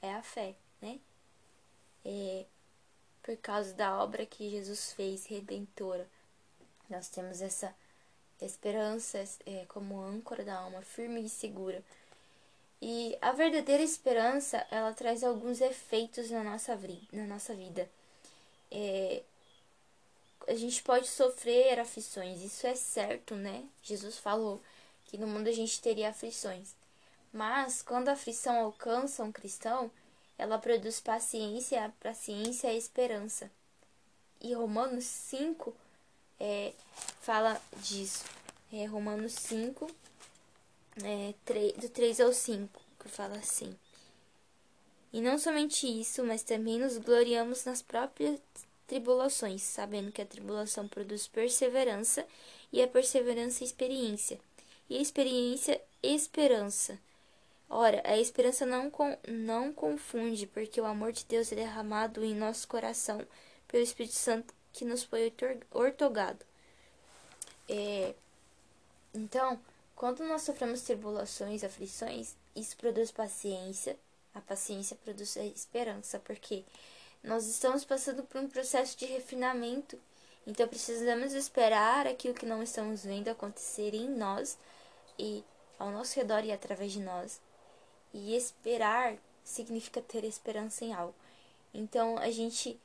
é 0.00 0.14
a 0.14 0.22
fé, 0.22 0.54
né? 0.80 1.00
É 2.04 2.46
por 3.22 3.36
causa 3.36 3.74
da 3.74 4.02
obra 4.02 4.24
que 4.24 4.48
Jesus 4.48 4.92
fez 4.92 5.26
redentora. 5.26 6.08
Nós 6.88 7.08
temos 7.08 7.42
essa 7.42 7.74
esperança 8.46 9.22
é, 9.46 9.64
como 9.68 10.00
âncora 10.00 10.44
da 10.44 10.56
alma, 10.56 10.82
firme 10.82 11.22
e 11.22 11.28
segura. 11.28 11.82
E 12.82 13.16
a 13.20 13.32
verdadeira 13.32 13.82
esperança, 13.82 14.66
ela 14.70 14.92
traz 14.92 15.22
alguns 15.22 15.60
efeitos 15.60 16.30
na 16.30 16.42
nossa, 16.42 16.78
na 17.12 17.26
nossa 17.26 17.54
vida. 17.54 17.88
É, 18.70 19.22
a 20.48 20.54
gente 20.54 20.82
pode 20.82 21.06
sofrer 21.06 21.78
aflições, 21.78 22.40
isso 22.40 22.66
é 22.66 22.74
certo, 22.74 23.34
né? 23.34 23.64
Jesus 23.82 24.16
falou 24.18 24.60
que 25.04 25.18
no 25.18 25.26
mundo 25.26 25.48
a 25.48 25.52
gente 25.52 25.80
teria 25.80 26.08
aflições. 26.08 26.74
Mas 27.32 27.82
quando 27.82 28.08
a 28.08 28.12
aflição 28.12 28.58
alcança 28.58 29.22
um 29.22 29.30
cristão, 29.30 29.90
ela 30.38 30.58
produz 30.58 31.00
paciência, 31.00 31.84
a 31.84 31.88
paciência 31.90 32.68
é 32.68 32.76
esperança. 32.76 33.50
E 34.40 34.54
Romanos 34.54 35.04
5 35.04 35.74
é, 36.40 36.72
fala 37.20 37.60
disso. 37.82 38.24
É 38.72 38.86
Romanos 38.86 39.32
5, 39.34 39.90
é, 41.04 41.34
3, 41.44 41.74
do 41.74 41.88
3 41.88 42.20
ao 42.20 42.32
5, 42.32 42.80
que 42.98 43.08
fala 43.08 43.36
assim. 43.36 43.76
E 45.12 45.20
não 45.20 45.38
somente 45.38 45.86
isso, 45.86 46.24
mas 46.24 46.42
também 46.42 46.78
nos 46.78 46.96
gloriamos 46.96 47.64
nas 47.64 47.82
próprias 47.82 48.40
tribulações, 48.86 49.62
sabendo 49.62 50.12
que 50.12 50.22
a 50.22 50.26
tribulação 50.26 50.88
produz 50.88 51.26
perseverança, 51.28 52.26
e 52.72 52.80
a 52.80 52.88
perseverança 52.88 53.64
experiência, 53.64 54.38
e 54.88 54.96
a 54.96 55.00
experiência 55.00 55.80
esperança. 56.02 56.98
Ora, 57.68 58.02
a 58.04 58.18
esperança 58.18 58.64
não, 58.64 58.90
não 59.28 59.72
confunde, 59.72 60.46
porque 60.46 60.80
o 60.80 60.86
amor 60.86 61.12
de 61.12 61.24
Deus 61.24 61.52
é 61.52 61.56
derramado 61.56 62.24
em 62.24 62.34
nosso 62.34 62.66
coração 62.66 63.24
pelo 63.68 63.82
Espírito 63.82 64.14
Santo 64.14 64.52
que 64.72 64.84
nos 64.84 65.02
foi 65.02 65.32
ortogado. 65.72 66.44
É, 67.68 68.14
então, 69.14 69.60
quando 69.94 70.24
nós 70.24 70.42
sofremos 70.42 70.82
tribulações, 70.82 71.62
aflições, 71.62 72.34
isso 72.54 72.76
produz 72.76 73.10
paciência. 73.10 73.96
A 74.34 74.40
paciência 74.40 74.96
produz 75.04 75.36
a 75.36 75.44
esperança, 75.44 76.18
porque 76.20 76.64
nós 77.22 77.46
estamos 77.46 77.84
passando 77.84 78.22
por 78.22 78.40
um 78.40 78.48
processo 78.48 78.96
de 78.96 79.04
refinamento. 79.06 79.98
Então, 80.46 80.66
precisamos 80.66 81.32
esperar 81.32 82.06
aquilo 82.06 82.34
que 82.34 82.46
não 82.46 82.62
estamos 82.62 83.04
vendo 83.04 83.28
acontecer 83.28 83.94
em 83.94 84.08
nós 84.08 84.56
e 85.18 85.44
ao 85.78 85.90
nosso 85.90 86.16
redor 86.16 86.44
e 86.44 86.52
através 86.52 86.92
de 86.92 87.00
nós. 87.00 87.40
E 88.12 88.34
esperar 88.36 89.16
significa 89.44 90.00
ter 90.00 90.24
esperança 90.24 90.84
em 90.84 90.92
algo. 90.92 91.14
Então, 91.74 92.18
a 92.18 92.30
gente 92.30 92.80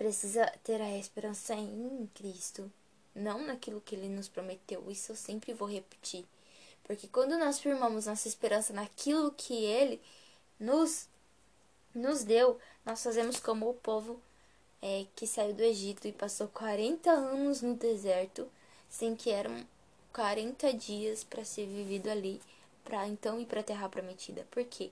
precisa 0.00 0.50
ter 0.64 0.80
a 0.80 0.96
esperança 0.96 1.52
em 1.52 2.08
Cristo, 2.14 2.72
não 3.14 3.46
naquilo 3.46 3.82
que 3.82 3.94
ele 3.94 4.08
nos 4.08 4.30
prometeu. 4.30 4.90
Isso 4.90 5.12
eu 5.12 5.16
sempre 5.16 5.52
vou 5.52 5.68
repetir. 5.68 6.24
Porque 6.84 7.06
quando 7.06 7.36
nós 7.36 7.58
firmamos 7.58 8.06
nossa 8.06 8.26
esperança 8.26 8.72
naquilo 8.72 9.30
que 9.30 9.52
ele 9.52 10.00
nos, 10.58 11.06
nos 11.94 12.24
deu, 12.24 12.58
nós 12.82 13.02
fazemos 13.02 13.38
como 13.40 13.68
o 13.68 13.74
povo 13.74 14.18
é, 14.80 15.04
que 15.14 15.26
saiu 15.26 15.52
do 15.52 15.62
Egito 15.62 16.08
e 16.08 16.12
passou 16.12 16.48
40 16.48 17.10
anos 17.10 17.60
no 17.60 17.74
deserto, 17.74 18.50
sem 18.88 19.14
que 19.14 19.28
eram 19.28 19.66
40 20.14 20.72
dias 20.72 21.22
para 21.24 21.44
ser 21.44 21.66
vivido 21.66 22.08
ali, 22.08 22.40
para 22.86 23.06
então 23.06 23.38
ir 23.38 23.44
para 23.44 23.60
a 23.60 23.64
terra 23.64 23.86
prometida. 23.86 24.46
Por 24.50 24.64
quê? 24.64 24.90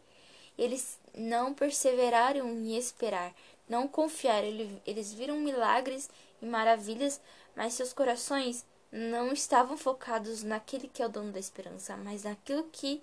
Eles 0.59 0.99
não 1.17 1.55
perseveraram 1.55 2.47
em 2.51 2.77
esperar, 2.77 3.35
não 3.69 3.87
confiaram. 3.87 4.49
Eles 4.87 5.13
viram 5.13 5.39
milagres 5.41 6.09
e 6.41 6.47
maravilhas, 6.47 7.21
mas 7.55 7.75
seus 7.75 7.93
corações 7.93 8.65
não 8.91 9.33
estavam 9.33 9.77
focados 9.77 10.43
naquele 10.43 10.89
que 10.89 11.03
é 11.03 11.07
o 11.07 11.11
dono 11.11 11.33
da 11.33 11.39
esperança, 11.39 11.97
mas 11.97 12.23
naquilo 12.23 12.65
que 12.73 13.03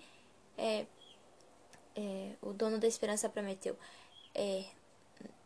é, 0.57 0.85
é, 1.95 2.31
o 2.41 2.53
dono 2.53 2.79
da 2.79 2.87
esperança 2.87 3.29
prometeu. 3.29 3.77
É, 4.33 4.65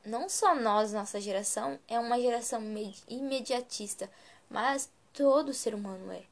não 0.05 0.29
só 0.29 0.55
nós, 0.55 0.93
nossa 0.93 1.19
geração, 1.19 1.79
é 1.87 1.99
uma 1.99 2.19
geração 2.19 2.61
imediatista, 3.07 4.09
mas 4.49 4.89
todo 5.13 5.53
ser 5.53 5.75
humano 5.75 6.11
é. 6.11 6.23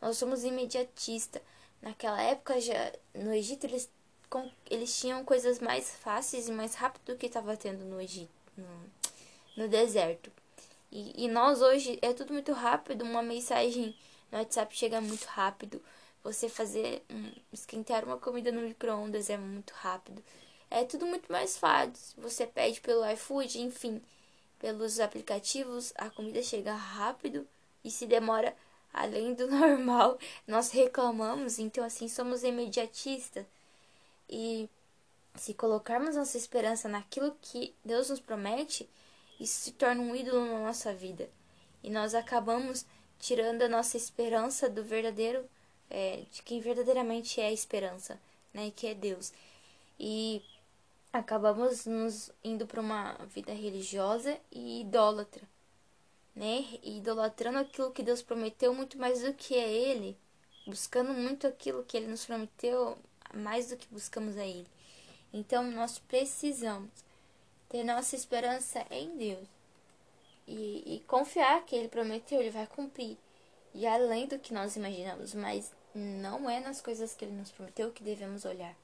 Nós 0.00 0.18
somos 0.18 0.44
imediatista. 0.44 1.40
Naquela 1.80 2.20
época, 2.20 2.60
já 2.60 2.92
no 3.14 3.32
Egito, 3.32 3.64
eles, 3.64 3.90
eles 4.70 4.98
tinham 4.98 5.24
coisas 5.24 5.58
mais 5.58 5.90
fáceis 5.96 6.48
e 6.48 6.52
mais 6.52 6.74
rápido 6.74 7.12
do 7.12 7.18
que 7.18 7.26
estava 7.26 7.56
tendo 7.56 7.84
no 7.84 8.00
Egito, 8.00 8.30
no, 8.56 8.90
no 9.56 9.68
deserto. 9.68 10.30
E, 10.90 11.24
e 11.24 11.28
nós 11.28 11.60
hoje 11.60 11.98
é 12.00 12.12
tudo 12.12 12.32
muito 12.32 12.52
rápido, 12.52 13.02
uma 13.02 13.22
mensagem 13.22 13.96
no 14.30 14.38
WhatsApp 14.38 14.76
chega 14.76 15.00
muito 15.00 15.24
rápido. 15.24 15.82
Você 16.22 16.48
fazer 16.48 17.02
um, 17.10 17.30
esquentar 17.52 18.04
uma 18.04 18.16
comida 18.16 18.50
no 18.50 18.62
micro-ondas 18.62 19.28
é 19.28 19.36
muito 19.36 19.72
rápido. 19.74 20.22
É 20.70 20.84
tudo 20.84 21.06
muito 21.06 21.30
mais 21.30 21.56
fácil. 21.56 22.20
Você 22.22 22.46
pede 22.46 22.80
pelo 22.80 23.08
iFood, 23.10 23.60
enfim, 23.60 24.02
pelos 24.58 24.98
aplicativos, 24.98 25.92
a 25.96 26.08
comida 26.10 26.42
chega 26.42 26.74
rápido 26.74 27.46
e 27.84 27.90
se 27.90 28.06
demora 28.06 28.56
além 28.92 29.34
do 29.34 29.46
normal. 29.50 30.18
Nós 30.46 30.70
reclamamos, 30.70 31.58
então 31.58 31.84
assim 31.84 32.08
somos 32.08 32.42
imediatistas. 32.42 33.44
E 34.28 34.68
se 35.34 35.54
colocarmos 35.54 36.16
nossa 36.16 36.36
esperança 36.36 36.88
naquilo 36.88 37.36
que 37.40 37.74
Deus 37.84 38.10
nos 38.10 38.20
promete, 38.20 38.88
isso 39.38 39.60
se 39.60 39.72
torna 39.72 40.00
um 40.00 40.14
ídolo 40.14 40.46
na 40.46 40.60
nossa 40.60 40.94
vida. 40.94 41.28
E 41.82 41.90
nós 41.90 42.14
acabamos 42.14 42.86
tirando 43.18 43.62
a 43.62 43.68
nossa 43.68 43.96
esperança 43.96 44.68
do 44.68 44.84
verdadeiro, 44.84 45.44
é, 45.90 46.22
de 46.30 46.42
quem 46.42 46.60
verdadeiramente 46.60 47.40
é 47.40 47.46
a 47.46 47.52
esperança, 47.52 48.20
né? 48.52 48.72
Que 48.74 48.88
é 48.88 48.94
Deus. 48.94 49.32
E 49.98 50.42
acabamos 51.12 51.86
nos 51.86 52.30
indo 52.42 52.66
para 52.66 52.80
uma 52.80 53.14
vida 53.26 53.52
religiosa 53.52 54.38
e 54.50 54.80
idólatra, 54.82 55.42
né? 56.34 56.64
E 56.82 56.98
idolatrando 56.98 57.58
aquilo 57.58 57.92
que 57.92 58.02
Deus 58.02 58.22
prometeu 58.22 58.74
muito 58.74 58.98
mais 58.98 59.22
do 59.22 59.32
que 59.34 59.54
é 59.54 59.70
Ele, 59.70 60.16
buscando 60.66 61.12
muito 61.12 61.46
aquilo 61.46 61.84
que 61.84 61.96
Ele 61.96 62.06
nos 62.06 62.24
prometeu 62.24 62.96
mais 63.34 63.68
do 63.68 63.76
que 63.76 63.86
buscamos 63.88 64.36
a 64.36 64.46
Ele. 64.46 64.66
Então 65.32 65.62
nós 65.70 65.98
precisamos 65.98 66.90
ter 67.68 67.82
nossa 67.82 68.14
esperança 68.14 68.86
em 68.90 69.16
Deus 69.16 69.48
e, 70.46 70.96
e 70.96 71.00
confiar 71.06 71.64
que 71.64 71.74
Ele 71.74 71.88
prometeu, 71.88 72.40
Ele 72.40 72.50
vai 72.50 72.66
cumprir. 72.66 73.16
E 73.74 73.86
além 73.86 74.26
do 74.26 74.38
que 74.38 74.54
nós 74.54 74.76
imaginamos, 74.76 75.34
mas 75.34 75.72
não 75.94 76.48
é 76.48 76.60
nas 76.60 76.80
coisas 76.80 77.14
que 77.14 77.24
Ele 77.24 77.34
nos 77.34 77.50
prometeu 77.50 77.90
que 77.90 78.04
devemos 78.04 78.44
olhar. 78.44 78.74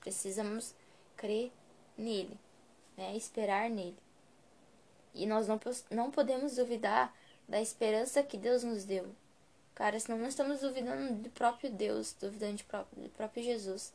Precisamos 0.00 0.74
crer 1.16 1.50
nele, 1.96 2.36
né? 2.96 3.16
esperar 3.16 3.70
nele. 3.70 3.96
E 5.14 5.26
nós 5.26 5.46
não, 5.46 5.60
não 5.90 6.10
podemos 6.10 6.56
duvidar 6.56 7.14
da 7.48 7.60
esperança 7.60 8.22
que 8.22 8.36
Deus 8.36 8.62
nos 8.62 8.84
deu. 8.84 9.14
Cara, 9.74 9.98
senão 9.98 10.18
nós 10.18 10.28
estamos 10.28 10.60
duvidando 10.60 11.14
do 11.14 11.30
próprio 11.30 11.70
Deus, 11.70 12.14
duvidando 12.20 12.56
de 12.56 12.64
próprio, 12.64 13.02
do 13.02 13.08
próprio 13.10 13.42
Jesus. 13.42 13.92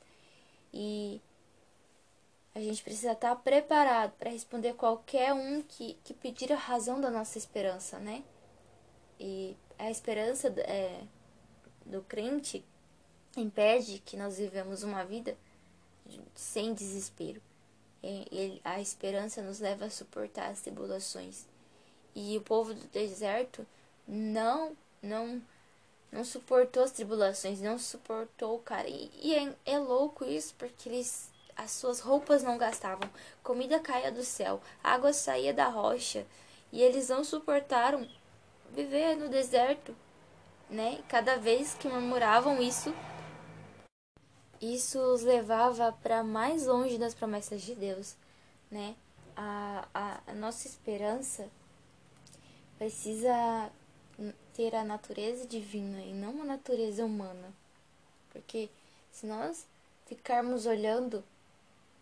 E 0.74 1.22
a 2.56 2.60
gente 2.60 2.84
precisa 2.84 3.12
estar 3.12 3.36
preparado 3.36 4.14
para 4.18 4.32
responder 4.32 4.74
qualquer 4.74 5.34
um 5.34 5.62
que, 5.62 5.98
que 6.04 6.14
pedir 6.14 6.52
a 6.52 6.58
razão 6.58 7.00
da 7.00 7.12
nossa 7.12 7.38
esperança, 7.38 8.00
né? 8.00 8.24
E 9.20 9.56
a 9.78 9.92
esperança 9.92 10.48
é, 10.62 11.02
do 11.86 12.02
crente 12.02 12.66
impede 13.36 14.00
que 14.00 14.18
nós 14.18 14.38
vivemos 14.38 14.84
uma 14.84 15.04
vida 15.06 15.38
sem 16.34 16.74
desespero. 16.74 17.42
A 18.64 18.80
esperança 18.80 19.42
nos 19.42 19.60
leva 19.60 19.86
a 19.86 19.90
suportar 19.90 20.50
as 20.50 20.62
tribulações. 20.62 21.46
E 22.16 22.38
o 22.38 22.42
povo 22.42 22.74
do 22.74 22.88
deserto 22.88 23.68
não, 24.08 24.76
não, 25.02 25.42
não 26.12 26.24
suportou 26.24 26.84
as 26.84 26.92
tribulações, 26.92 27.62
não 27.62 27.78
suportou, 27.78 28.60
cara. 28.60 28.88
E, 28.88 29.12
e 29.22 29.36
é, 29.36 29.54
é 29.66 29.80
louco 29.80 30.26
isso, 30.26 30.54
porque 30.58 30.90
eles 30.90 31.32
as 31.58 31.72
suas 31.72 32.00
roupas 32.00 32.44
não 32.44 32.56
gastavam, 32.58 33.10
comida 33.42 33.80
caía 33.80 34.12
do 34.12 34.24
céu, 34.24 34.62
água 34.84 35.12
saía 35.12 35.52
da 35.52 35.68
rocha, 35.68 36.24
e 36.72 36.84
eles 36.84 37.10
não 37.10 37.24
suportaram 37.24 38.08
viver 38.72 39.16
no 39.16 39.28
deserto, 39.28 39.96
né? 40.70 41.02
Cada 41.08 41.38
vez 41.38 41.74
que 41.74 41.88
murmuravam 41.88 42.62
isso, 42.62 42.94
isso 44.62 45.00
os 45.00 45.24
levava 45.24 45.92
para 45.92 46.24
mais 46.24 46.68
longe 46.68 46.98
das 46.98 47.16
promessas 47.16 47.62
de 47.62 47.74
Deus, 47.74 48.16
né? 48.70 48.96
A, 49.36 49.88
a, 49.94 50.20
a 50.28 50.34
nossa 50.34 50.68
esperança 50.68 51.50
precisa 52.78 53.72
ter 54.58 54.74
a 54.76 54.84
natureza 54.84 55.46
divina 55.46 56.02
e 56.02 56.12
não 56.12 56.42
a 56.42 56.46
natureza 56.46 57.06
humana. 57.06 57.54
Porque 58.32 58.70
se 59.12 59.28
nós 59.28 59.68
ficarmos 60.08 60.66
olhando 60.66 61.24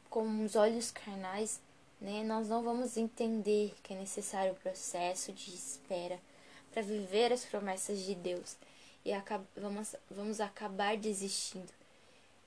com 0.10 0.46
os 0.46 0.56
olhos 0.56 0.90
carnais, 0.90 1.60
né, 2.00 2.24
nós 2.24 2.48
não 2.48 2.64
vamos 2.64 2.96
entender 2.96 3.76
que 3.84 3.94
é 3.94 3.98
necessário 3.98 4.54
o 4.54 4.56
processo 4.56 5.34
de 5.34 5.54
espera 5.54 6.18
para 6.72 6.82
viver 6.82 7.34
as 7.34 7.44
promessas 7.44 8.00
de 8.00 8.16
Deus 8.16 8.56
e 9.04 9.12
vamos, 9.58 9.96
vamos 10.10 10.40
acabar 10.40 10.96
desistindo. 10.96 11.72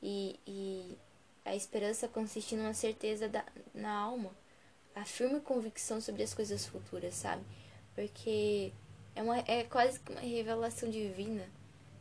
E, 0.03 0.39
e 0.47 0.99
a 1.45 1.55
esperança 1.55 2.09
consiste 2.09 2.57
numa 2.57 2.75
certeza 2.75 3.29
da, 3.29 3.45
na 3.75 3.93
alma, 3.93 4.31
a 4.95 5.05
firme 5.05 5.41
convicção 5.41 6.01
sobre 6.01 6.23
as 6.23 6.33
coisas 6.33 6.67
futuras, 6.67 7.15
sabe? 7.15 7.43
Porque 7.95 8.73
é, 9.19 9.23
uma, 9.23 9.39
é 9.39 9.65
quase 9.65 9.99
que 9.99 10.13
uma 10.13 10.21
revelação 10.21 10.89
divina. 10.89 11.45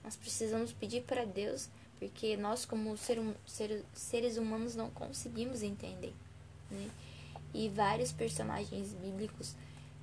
Nós 0.03 0.15
precisamos 0.15 0.71
pedir 0.71 1.01
para 1.01 1.25
Deus 1.25 1.67
porque 1.97 2.37
nós 2.37 2.63
como 2.63 2.95
ser, 2.95 3.19
ser, 3.47 3.83
seres 3.91 4.37
humanos 4.37 4.75
não 4.75 4.91
conseguimos 4.91 5.63
entender, 5.63 6.13
né? 6.69 6.91
E 7.55 7.69
vários 7.69 8.11
personagens 8.11 8.93
bíblicos 8.93 9.55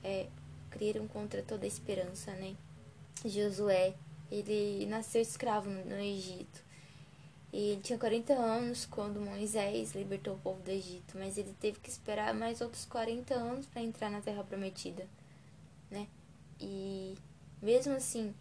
é, 0.03 0.27
creram 0.71 1.07
contra 1.07 1.41
toda 1.41 1.65
a 1.65 1.69
esperança, 1.69 2.33
né? 2.33 2.57
Josué, 3.25 3.95
ele 4.29 4.85
nasceu 4.87 5.23
escravo 5.23 5.71
no 5.71 5.95
Egito. 5.95 6.65
E 7.53 7.71
ele 7.71 7.81
tinha 7.81 7.97
40 7.97 8.33
anos 8.33 8.87
quando 8.87 9.21
Moisés 9.21 9.95
libertou 9.95 10.35
o 10.35 10.39
povo 10.39 10.61
do 10.63 10.71
Egito, 10.73 11.17
mas 11.17 11.39
ele 11.39 11.55
teve 11.61 11.79
que 11.79 11.89
esperar 11.89 12.35
mais 12.35 12.61
outros 12.61 12.85
40 12.85 13.33
anos 13.35 13.67
para 13.67 13.83
entrar 13.83 14.11
na 14.11 14.21
Terra 14.21 14.43
Prometida, 14.43 15.07
né? 15.89 16.09
E 16.61 17.15
mesmo 17.61 17.95
assim, 17.95 18.35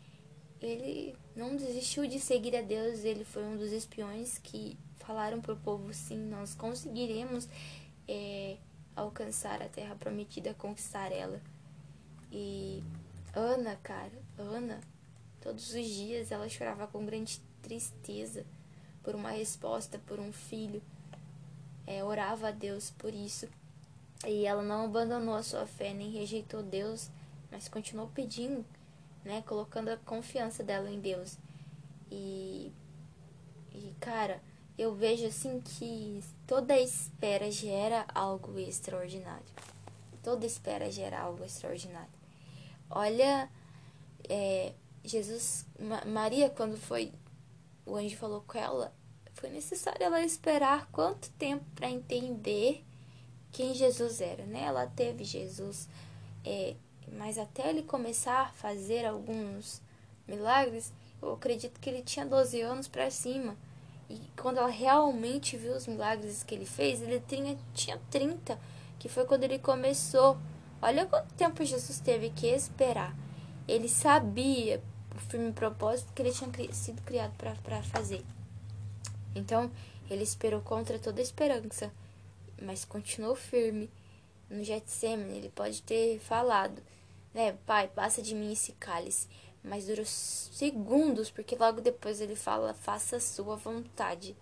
ele 0.62 1.16
não 1.36 1.56
desistiu 1.56 2.08
de 2.08 2.20
seguir 2.20 2.56
a 2.56 2.62
Deus, 2.62 3.04
ele 3.04 3.24
foi 3.26 3.44
um 3.44 3.58
dos 3.58 3.72
espiões 3.72 4.38
que 4.38 4.78
falaram 5.00 5.42
para 5.42 5.54
o 5.54 5.58
povo: 5.58 5.94
sim, 5.94 6.18
nós 6.18 6.56
conseguiremos 6.56 7.48
é, 8.08 8.58
alcançar 8.96 9.62
a 9.62 9.70
terra 9.70 9.96
prometida, 9.96 10.54
conquistar 10.54 11.12
ela. 11.12 11.42
E 12.32 12.84
Ana, 13.36 13.76
cara, 13.78 14.12
Ana, 14.38 14.80
todos 15.42 15.74
os 15.74 15.86
dias 15.86 16.32
ela 16.32 16.48
chorava 16.50 16.88
com 16.88 17.06
grande 17.06 17.42
tristeza 17.62 18.46
por 19.04 19.16
uma 19.16 19.32
resposta, 19.32 20.00
por 20.06 20.20
um 20.20 20.32
filho. 20.32 20.82
É, 21.86 22.04
orava 22.04 22.48
a 22.48 22.52
Deus 22.52 22.92
por 22.92 23.14
isso. 23.14 23.48
E 24.26 24.46
ela 24.46 24.64
não 24.64 24.86
abandonou 24.86 25.36
a 25.36 25.44
sua 25.44 25.66
fé, 25.66 25.94
nem 25.94 26.10
rejeitou 26.10 26.64
Deus, 26.64 27.10
mas 27.54 27.70
continuou 27.70 28.10
pedindo 28.10 28.66
né? 29.24 29.44
Colocando 29.46 29.90
a 29.90 29.98
confiança 29.98 30.64
dela 30.64 30.90
em 30.90 31.00
Deus. 31.00 31.38
E, 32.12 32.72
e 33.72 33.96
cara, 34.00 34.42
eu 34.78 34.94
vejo 34.94 35.26
assim 35.26 35.62
que 35.62 36.24
toda 36.46 36.78
espera 36.78 37.50
gera 37.50 38.06
algo 38.14 38.60
extraordinário. 38.60 39.46
Toda 40.22 40.46
espera 40.46 40.92
gera 40.92 41.20
algo 41.20 41.44
extraordinário. 41.44 42.12
Olha, 42.90 43.50
é, 44.30 44.74
Jesus, 45.04 45.66
Maria, 46.06 46.50
quando 46.50 46.78
foi, 46.78 47.12
o 47.86 47.96
anjo 47.96 48.16
falou 48.18 48.42
com 48.42 48.58
ela, 48.58 48.94
foi 49.34 49.50
necessário 49.50 50.04
ela 50.04 50.22
esperar 50.22 50.88
quanto 50.92 51.30
tempo 51.32 51.66
para 51.76 51.90
entender 51.90 52.86
quem 53.52 53.74
Jesus 53.74 54.22
era, 54.22 54.46
né? 54.46 54.64
Ela 54.64 54.88
teve 54.88 55.24
Jesus 55.24 55.90
é, 56.46 56.76
mas 57.18 57.38
até 57.38 57.70
ele 57.70 57.84
começar 57.84 58.42
a 58.42 58.50
fazer 58.50 59.06
alguns 59.06 59.82
milagres, 60.28 60.92
eu 61.22 61.34
acredito 61.34 61.80
que 61.80 61.90
ele 61.90 62.02
tinha 62.02 62.26
12 62.26 62.62
anos 62.62 62.88
para 62.88 63.10
cima. 63.10 63.56
E 64.10 64.20
quando 64.38 64.58
ela 64.58 64.70
realmente 64.70 65.58
viu 65.58 65.74
os 65.74 65.88
milagres 65.88 66.44
que 66.44 66.54
ele 66.54 66.66
fez, 66.66 67.02
ele 67.02 67.22
tinha, 67.28 67.58
tinha 67.74 68.00
30, 68.10 68.60
que 69.00 69.08
foi 69.08 69.26
quando 69.26 69.44
ele 69.44 69.60
começou 69.60 70.38
Olha 70.84 71.06
quanto 71.06 71.34
tempo 71.36 71.64
Jesus 71.64 72.02
teve 72.02 72.30
que 72.30 72.46
esperar. 72.46 73.16
Ele 73.66 73.88
sabia 73.88 74.84
o 75.16 75.18
firme 75.18 75.54
propósito 75.54 76.12
que 76.12 76.22
ele 76.22 76.34
tinha 76.34 76.52
sido 76.74 77.02
criado 77.04 77.32
para 77.38 77.82
fazer. 77.84 78.22
Então, 79.34 79.72
ele 80.10 80.24
esperou 80.24 80.60
contra 80.60 81.00
toda 81.00 81.22
esperança, 81.22 81.90
mas 82.62 82.84
continuou 82.84 83.34
firme. 83.34 83.90
No 84.50 84.62
Getsemane, 84.62 85.38
ele 85.38 85.50
pode 85.56 85.82
ter 85.84 86.20
falado, 86.20 86.84
né, 87.34 87.58
pai, 87.66 87.88
passa 87.88 88.22
de 88.22 88.36
mim 88.36 88.52
esse 88.52 88.74
cálice, 88.74 89.28
mas 89.64 89.88
durou 89.88 90.06
segundos, 90.06 91.32
porque 91.32 91.56
logo 91.56 91.82
depois 91.82 92.22
ele 92.22 92.36
fala, 92.36 92.74
faça 92.74 93.18
a 93.18 93.22
sua 93.22 93.56
vontade. 93.56 94.36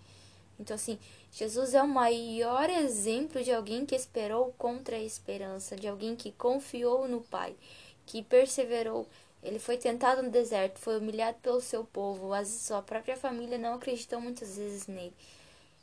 Então, 0.60 0.76
assim, 0.76 1.00
Jesus 1.32 1.74
é 1.74 1.82
o 1.82 1.88
maior 1.88 2.70
exemplo 2.70 3.44
de 3.44 3.52
alguém 3.52 3.86
que 3.86 3.96
esperou 3.96 4.54
contra 4.58 4.96
a 4.96 5.02
esperança, 5.02 5.76
de 5.76 5.88
alguém 5.88 6.16
que 6.16 6.32
confiou 6.32 7.08
no 7.08 7.22
Pai, 7.22 7.56
que 8.06 8.22
perseverou. 8.22 9.08
Ele 9.42 9.58
foi 9.58 9.78
tentado 9.78 10.22
no 10.22 10.30
deserto, 10.30 10.78
foi 10.78 11.00
humilhado 11.00 11.40
pelo 11.40 11.62
seu 11.62 11.84
povo, 11.84 12.34
a 12.34 12.46
sua 12.46 12.82
própria 12.82 13.18
família 13.18 13.58
não 13.58 13.76
acreditou 13.76 14.20
muitas 14.22 14.58
vezes 14.58 14.88
nele. 14.88 15.16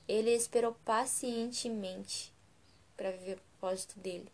Ele 0.06 0.30
esperou 0.30 0.76
pacientemente 0.84 2.32
para 2.96 3.10
viver 3.10 3.38
o 3.38 3.58
propósito 3.58 3.98
dele. 3.98 4.30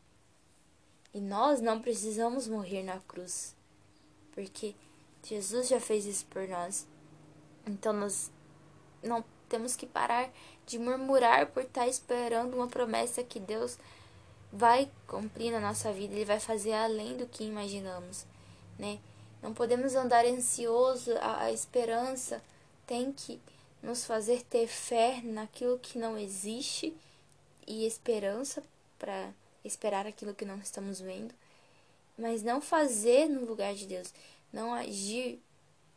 E 1.14 1.20
nós 1.20 1.60
não 1.60 1.80
precisamos 1.80 2.48
morrer 2.48 2.82
na 2.82 2.98
cruz, 3.00 3.54
porque 4.32 4.74
Jesus 5.22 5.68
já 5.68 5.80
fez 5.80 6.04
isso 6.04 6.26
por 6.26 6.46
nós. 6.48 6.86
Então 7.64 7.92
nós 7.92 8.30
não 9.02 9.24
temos 9.48 9.76
que 9.76 9.86
parar 9.86 10.28
de 10.66 10.78
murmurar 10.78 11.46
por 11.46 11.62
estar 11.62 11.86
esperando 11.86 12.54
uma 12.54 12.66
promessa 12.66 13.22
que 13.22 13.38
Deus 13.38 13.78
vai 14.52 14.90
cumprir 15.06 15.52
na 15.52 15.60
nossa 15.60 15.92
vida, 15.92 16.14
ele 16.14 16.24
vai 16.24 16.40
fazer 16.40 16.72
além 16.72 17.16
do 17.16 17.26
que 17.26 17.44
imaginamos, 17.44 18.24
né? 18.78 18.98
Não 19.42 19.52
podemos 19.52 19.94
andar 19.94 20.24
ansioso, 20.24 21.12
a, 21.18 21.42
a 21.42 21.52
esperança 21.52 22.42
tem 22.86 23.12
que 23.12 23.40
nos 23.82 24.06
fazer 24.06 24.42
ter 24.42 24.66
fé 24.66 25.20
naquilo 25.22 25.78
que 25.78 25.98
não 25.98 26.16
existe 26.16 26.96
e 27.66 27.84
esperança 27.84 28.62
para 28.98 29.30
esperar 29.64 30.06
aquilo 30.06 30.34
que 30.34 30.44
não 30.44 30.58
estamos 30.58 31.00
vendo, 31.00 31.34
mas 32.16 32.42
não 32.42 32.60
fazer 32.60 33.28
no 33.28 33.44
lugar 33.44 33.74
de 33.74 33.86
Deus, 33.86 34.12
não 34.52 34.74
agir, 34.74 35.40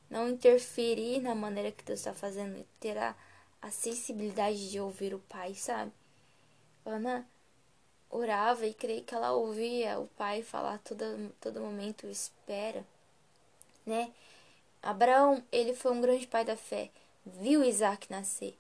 não 0.10 0.30
interferir 0.30 1.22
na 1.22 1.36
maneira 1.36 1.72
que 1.72 1.84
Deus 1.84 2.00
está 2.00 2.14
fazendo, 2.14 2.66
terá 2.80 3.16
a 3.62 3.70
sensibilidade 3.70 4.70
de 4.70 4.80
ouvir 4.80 5.14
o 5.14 5.20
pai, 5.20 5.54
sabe? 5.54 5.92
Ana 6.86 7.28
orava 8.10 8.66
e 8.66 8.74
creio 8.74 9.04
que 9.04 9.14
ela 9.14 9.34
ouvia 9.34 10.00
o 10.00 10.08
pai 10.08 10.42
falar 10.42 10.80
todo, 10.80 11.34
todo 11.42 11.60
momento, 11.60 12.08
espera, 12.08 12.86
né? 13.86 14.12
Abraão, 14.82 15.44
ele 15.52 15.74
foi 15.74 15.92
um 15.92 16.02
grande 16.02 16.26
pai 16.26 16.46
da 16.46 16.56
fé, 16.56 16.90
viu 17.26 17.64
Isaac 17.64 18.10
nascer. 18.10 18.58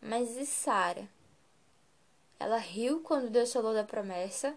Mas 0.00 0.36
e 0.36 0.46
Sara? 0.46 1.08
Ela 2.38 2.58
riu 2.58 3.00
quando 3.00 3.30
Deus 3.30 3.52
falou 3.52 3.72
da 3.72 3.84
promessa. 3.84 4.54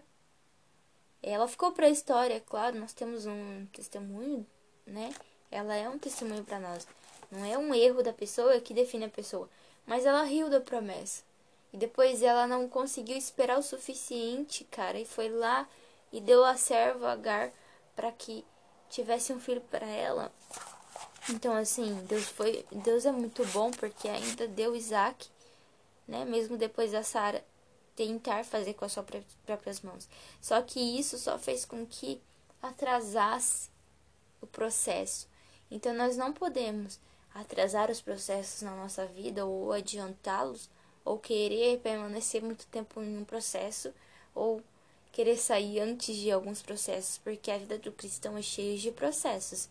Ela 1.22 1.48
ficou 1.48 1.72
para 1.72 1.86
a 1.86 1.90
história, 1.90 2.40
claro, 2.40 2.78
nós 2.78 2.92
temos 2.92 3.26
um 3.26 3.66
testemunho, 3.72 4.46
né? 4.86 5.14
Ela 5.50 5.74
é 5.74 5.88
um 5.88 5.98
testemunho 5.98 6.44
para 6.44 6.58
nós. 6.58 6.86
Não 7.30 7.44
é 7.44 7.56
um 7.56 7.74
erro 7.74 8.02
da 8.02 8.12
pessoa 8.12 8.60
que 8.60 8.74
define 8.74 9.04
a 9.04 9.08
pessoa, 9.08 9.48
mas 9.86 10.06
ela 10.06 10.22
riu 10.22 10.48
da 10.48 10.60
promessa. 10.60 11.22
E 11.72 11.76
depois 11.76 12.22
ela 12.22 12.46
não 12.46 12.68
conseguiu 12.68 13.16
esperar 13.16 13.58
o 13.58 13.62
suficiente, 13.62 14.64
cara, 14.64 14.98
e 14.98 15.04
foi 15.04 15.28
lá 15.28 15.68
e 16.12 16.20
deu 16.20 16.44
a 16.44 16.56
serva 16.56 17.12
Agar 17.12 17.52
para 17.94 18.10
que 18.10 18.44
tivesse 18.88 19.32
um 19.32 19.40
filho 19.40 19.60
para 19.60 19.86
ela. 19.86 20.32
Então 21.28 21.54
assim, 21.54 21.94
Deus 22.08 22.24
foi, 22.24 22.64
Deus 22.72 23.04
é 23.06 23.12
muito 23.12 23.44
bom 23.46 23.70
porque 23.70 24.08
ainda 24.08 24.48
deu 24.48 24.74
Isaac, 24.74 25.28
né? 26.08 26.24
Mesmo 26.24 26.56
depois 26.56 26.90
da 26.90 27.02
Sara 27.02 27.44
tentar 27.96 28.44
fazer 28.44 28.74
com 28.74 28.84
as 28.84 28.92
suas 28.92 29.06
próprias 29.44 29.80
mãos. 29.80 30.08
Só 30.40 30.60
que 30.62 30.80
isso 30.80 31.18
só 31.18 31.38
fez 31.38 31.64
com 31.64 31.86
que 31.86 32.20
atrasasse 32.62 33.68
o 34.40 34.46
processo. 34.46 35.28
Então 35.70 35.94
nós 35.94 36.16
não 36.16 36.32
podemos 36.32 36.98
atrasar 37.34 37.90
os 37.90 38.00
processos 38.00 38.62
na 38.62 38.74
nossa 38.74 39.06
vida 39.06 39.44
ou 39.46 39.72
adiantá-los, 39.72 40.68
ou 41.04 41.18
querer 41.18 41.80
permanecer 41.80 42.42
muito 42.42 42.66
tempo 42.66 43.02
em 43.02 43.16
um 43.16 43.24
processo, 43.24 43.92
ou 44.34 44.62
querer 45.12 45.36
sair 45.36 45.80
antes 45.80 46.16
de 46.16 46.30
alguns 46.30 46.62
processos, 46.62 47.18
porque 47.18 47.50
a 47.50 47.58
vida 47.58 47.78
do 47.78 47.92
cristão 47.92 48.36
é 48.36 48.42
cheia 48.42 48.76
de 48.76 48.92
processos. 48.92 49.68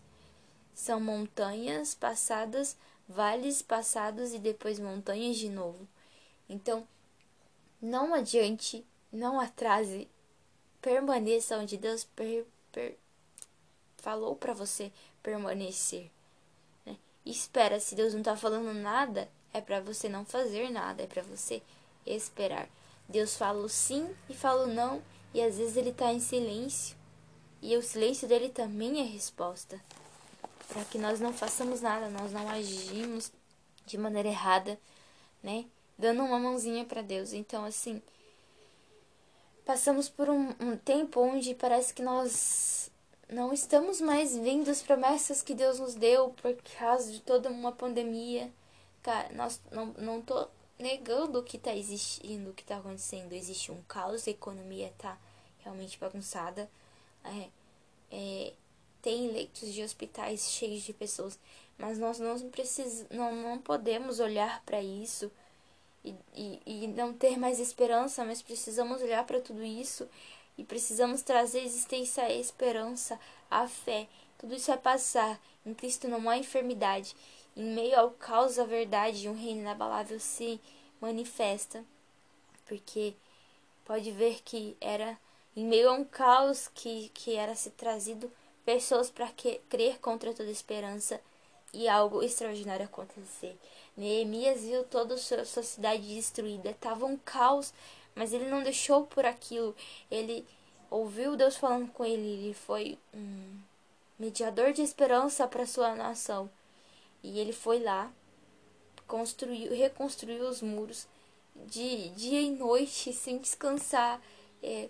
São 0.74 1.00
montanhas 1.00 1.94
passadas, 1.94 2.76
vales 3.08 3.62
passados 3.62 4.32
e 4.32 4.38
depois 4.38 4.78
montanhas 4.78 5.36
de 5.36 5.48
novo. 5.48 5.86
Então, 6.48 6.86
não 7.80 8.14
adiante, 8.14 8.84
não 9.12 9.40
atrase, 9.40 10.08
permaneça 10.80 11.58
onde 11.58 11.76
Deus 11.76 12.04
per, 12.04 12.46
per, 12.72 12.98
falou 13.96 14.36
para 14.36 14.54
você 14.54 14.92
permanecer 15.22 16.10
espera. 17.24 17.80
Se 17.80 17.94
Deus 17.94 18.12
não 18.12 18.20
está 18.20 18.36
falando 18.36 18.72
nada, 18.74 19.28
é 19.52 19.60
para 19.60 19.80
você 19.80 20.08
não 20.08 20.24
fazer 20.24 20.70
nada, 20.70 21.02
é 21.02 21.06
para 21.06 21.22
você 21.22 21.62
esperar. 22.06 22.68
Deus 23.08 23.36
fala 23.36 23.60
o 23.64 23.68
sim 23.68 24.14
e 24.28 24.34
fala 24.34 24.64
o 24.64 24.74
não, 24.74 25.02
e 25.34 25.42
às 25.42 25.58
vezes 25.58 25.76
ele 25.76 25.90
está 25.90 26.12
em 26.12 26.20
silêncio. 26.20 26.96
E 27.62 27.76
o 27.76 27.82
silêncio 27.82 28.26
dele 28.26 28.48
também 28.48 29.00
é 29.00 29.04
resposta. 29.04 29.80
Para 30.68 30.84
que 30.84 30.98
nós 30.98 31.20
não 31.20 31.32
façamos 31.32 31.80
nada, 31.80 32.08
nós 32.08 32.32
não 32.32 32.48
agimos 32.48 33.32
de 33.84 33.98
maneira 33.98 34.28
errada, 34.28 34.78
né? 35.42 35.66
Dando 36.00 36.22
uma 36.22 36.38
mãozinha 36.38 36.86
para 36.86 37.02
Deus. 37.02 37.34
Então, 37.34 37.62
assim, 37.62 38.00
passamos 39.66 40.08
por 40.08 40.30
um, 40.30 40.48
um 40.58 40.74
tempo 40.74 41.20
onde 41.20 41.54
parece 41.54 41.92
que 41.92 42.00
nós 42.02 42.90
não 43.28 43.52
estamos 43.52 44.00
mais 44.00 44.34
vendo 44.34 44.70
as 44.70 44.80
promessas 44.80 45.42
que 45.42 45.54
Deus 45.54 45.78
nos 45.78 45.94
deu 45.94 46.30
por 46.30 46.56
causa 46.78 47.12
de 47.12 47.20
toda 47.20 47.50
uma 47.50 47.70
pandemia. 47.70 48.50
Cara, 49.02 49.28
nós 49.34 49.60
não, 49.70 49.86
não 49.98 50.22
tô 50.22 50.48
negando 50.78 51.38
o 51.38 51.42
que 51.42 51.58
tá 51.58 51.76
existindo, 51.76 52.48
o 52.48 52.54
que 52.54 52.64
tá 52.64 52.78
acontecendo. 52.78 53.34
Existe 53.34 53.70
um 53.70 53.82
caos, 53.82 54.26
a 54.26 54.30
economia 54.30 54.90
tá 54.96 55.18
realmente 55.58 55.98
bagunçada. 55.98 56.70
É, 57.22 57.48
é, 58.10 58.54
tem 59.02 59.30
leitos 59.30 59.70
de 59.74 59.82
hospitais 59.82 60.50
cheios 60.50 60.80
de 60.80 60.94
pessoas, 60.94 61.38
mas 61.76 61.98
nós 61.98 62.18
não, 62.18 62.38
precis, 62.48 63.04
não, 63.10 63.36
não 63.36 63.58
podemos 63.58 64.18
olhar 64.18 64.62
para 64.64 64.82
isso 64.82 65.30
e, 66.04 66.14
e, 66.34 66.62
e 66.66 66.86
não 66.88 67.12
ter 67.12 67.38
mais 67.38 67.58
esperança, 67.58 68.24
mas 68.24 68.42
precisamos 68.42 69.02
olhar 69.02 69.24
para 69.24 69.40
tudo 69.40 69.62
isso 69.62 70.08
e 70.56 70.64
precisamos 70.64 71.22
trazer 71.22 71.62
existência 71.62 72.24
a 72.24 72.32
esperança, 72.32 73.18
a 73.50 73.66
fé. 73.66 74.08
Tudo 74.38 74.54
isso 74.54 74.66
vai 74.66 74.78
passar. 74.78 75.40
Em 75.64 75.74
Cristo 75.74 76.08
não 76.08 76.28
há 76.28 76.36
enfermidade. 76.36 77.14
Em 77.56 77.64
meio 77.64 77.98
ao 77.98 78.10
caos, 78.10 78.58
a 78.58 78.64
verdade 78.64 79.26
e 79.26 79.28
um 79.28 79.34
reino 79.34 79.60
inabalável 79.60 80.20
se 80.20 80.60
manifesta. 81.00 81.84
Porque 82.66 83.14
pode 83.84 84.10
ver 84.12 84.40
que 84.44 84.76
era 84.80 85.18
em 85.56 85.64
meio 85.64 85.90
a 85.90 85.92
um 85.92 86.04
caos 86.04 86.68
que, 86.68 87.10
que 87.12 87.34
era 87.34 87.54
se 87.54 87.70
trazido 87.70 88.30
pessoas 88.64 89.10
para 89.10 89.28
crer 89.68 89.98
contra 89.98 90.32
toda 90.32 90.50
esperança 90.50 91.20
e 91.72 91.88
algo 91.88 92.22
extraordinário 92.22 92.84
acontecer. 92.84 93.58
Neemias 94.00 94.62
viu 94.62 94.82
toda 94.84 95.14
a 95.14 95.18
sua 95.18 95.62
cidade 95.62 96.14
destruída. 96.14 96.70
Estava 96.70 97.04
um 97.06 97.16
caos 97.16 97.72
mas 98.14 98.32
ele 98.32 98.46
não 98.46 98.62
deixou 98.62 99.06
por 99.06 99.24
aquilo. 99.24 99.74
Ele 100.10 100.46
ouviu 100.90 101.36
Deus 101.36 101.56
falando 101.56 101.90
com 101.92 102.04
ele. 102.04 102.26
Ele 102.26 102.54
foi 102.54 102.98
um 103.14 103.58
mediador 104.18 104.72
de 104.72 104.82
esperança 104.82 105.46
para 105.46 105.66
sua 105.66 105.94
nação. 105.94 106.50
E 107.22 107.38
ele 107.38 107.52
foi 107.52 107.80
lá, 107.80 108.10
construiu, 109.06 109.74
reconstruiu 109.74 110.48
os 110.48 110.62
muros 110.62 111.06
de 111.66 112.08
dia 112.10 112.40
e 112.40 112.50
noite 112.50 113.12
sem 113.12 113.38
descansar, 113.38 114.20
é, 114.62 114.88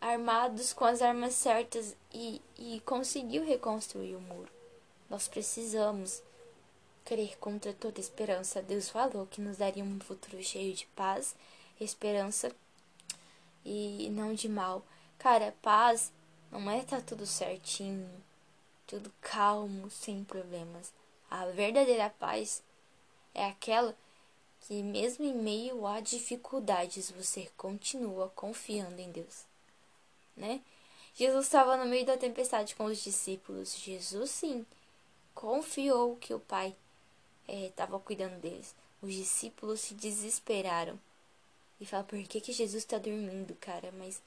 armados 0.00 0.72
com 0.72 0.84
as 0.84 1.02
armas 1.02 1.34
certas 1.34 1.96
e, 2.12 2.40
e 2.58 2.80
conseguiu 2.80 3.44
reconstruir 3.44 4.14
o 4.14 4.20
muro. 4.20 4.50
Nós 5.10 5.26
precisamos 5.26 6.22
crer 7.04 7.36
contra 7.38 7.72
toda 7.72 8.00
esperança. 8.00 8.62
Deus 8.62 8.88
falou 8.88 9.26
que 9.26 9.40
nos 9.40 9.58
daria 9.58 9.84
um 9.84 10.00
futuro 10.00 10.42
cheio 10.42 10.74
de 10.74 10.86
paz, 10.88 11.34
esperança 11.80 12.52
e 13.64 14.08
não 14.10 14.34
de 14.34 14.48
mal. 14.48 14.84
Cara, 15.18 15.54
paz 15.62 16.12
não 16.50 16.70
é 16.70 16.78
estar 16.78 16.98
tá 16.98 17.02
tudo 17.06 17.26
certinho, 17.26 18.08
tudo 18.86 19.12
calmo, 19.20 19.90
sem 19.90 20.24
problemas. 20.24 20.92
A 21.30 21.46
verdadeira 21.46 22.10
paz 22.10 22.62
é 23.34 23.46
aquela 23.46 23.96
que, 24.60 24.82
mesmo 24.82 25.24
em 25.24 25.34
meio 25.34 25.86
a 25.86 26.00
dificuldades, 26.00 27.10
você 27.10 27.48
continua 27.56 28.30
confiando 28.34 29.00
em 29.00 29.10
Deus, 29.10 29.44
né? 30.36 30.60
Jesus 31.14 31.46
estava 31.46 31.76
no 31.76 31.84
meio 31.84 32.06
da 32.06 32.16
tempestade 32.16 32.74
com 32.74 32.84
os 32.84 33.02
discípulos. 33.02 33.76
Jesus, 33.76 34.30
sim, 34.30 34.64
confiou 35.34 36.16
que 36.16 36.32
o 36.32 36.40
Pai 36.40 36.74
estava 37.48 37.96
é, 37.96 38.00
cuidando 38.00 38.40
deles. 38.40 38.74
Os 39.00 39.12
discípulos 39.12 39.80
se 39.80 39.94
desesperaram 39.94 40.98
e 41.80 41.86
falaram: 41.86 42.08
por 42.08 42.22
que, 42.24 42.40
que 42.40 42.52
Jesus 42.52 42.84
está 42.84 42.98
dormindo, 42.98 43.54
cara? 43.60 43.92
Mas 43.98 44.22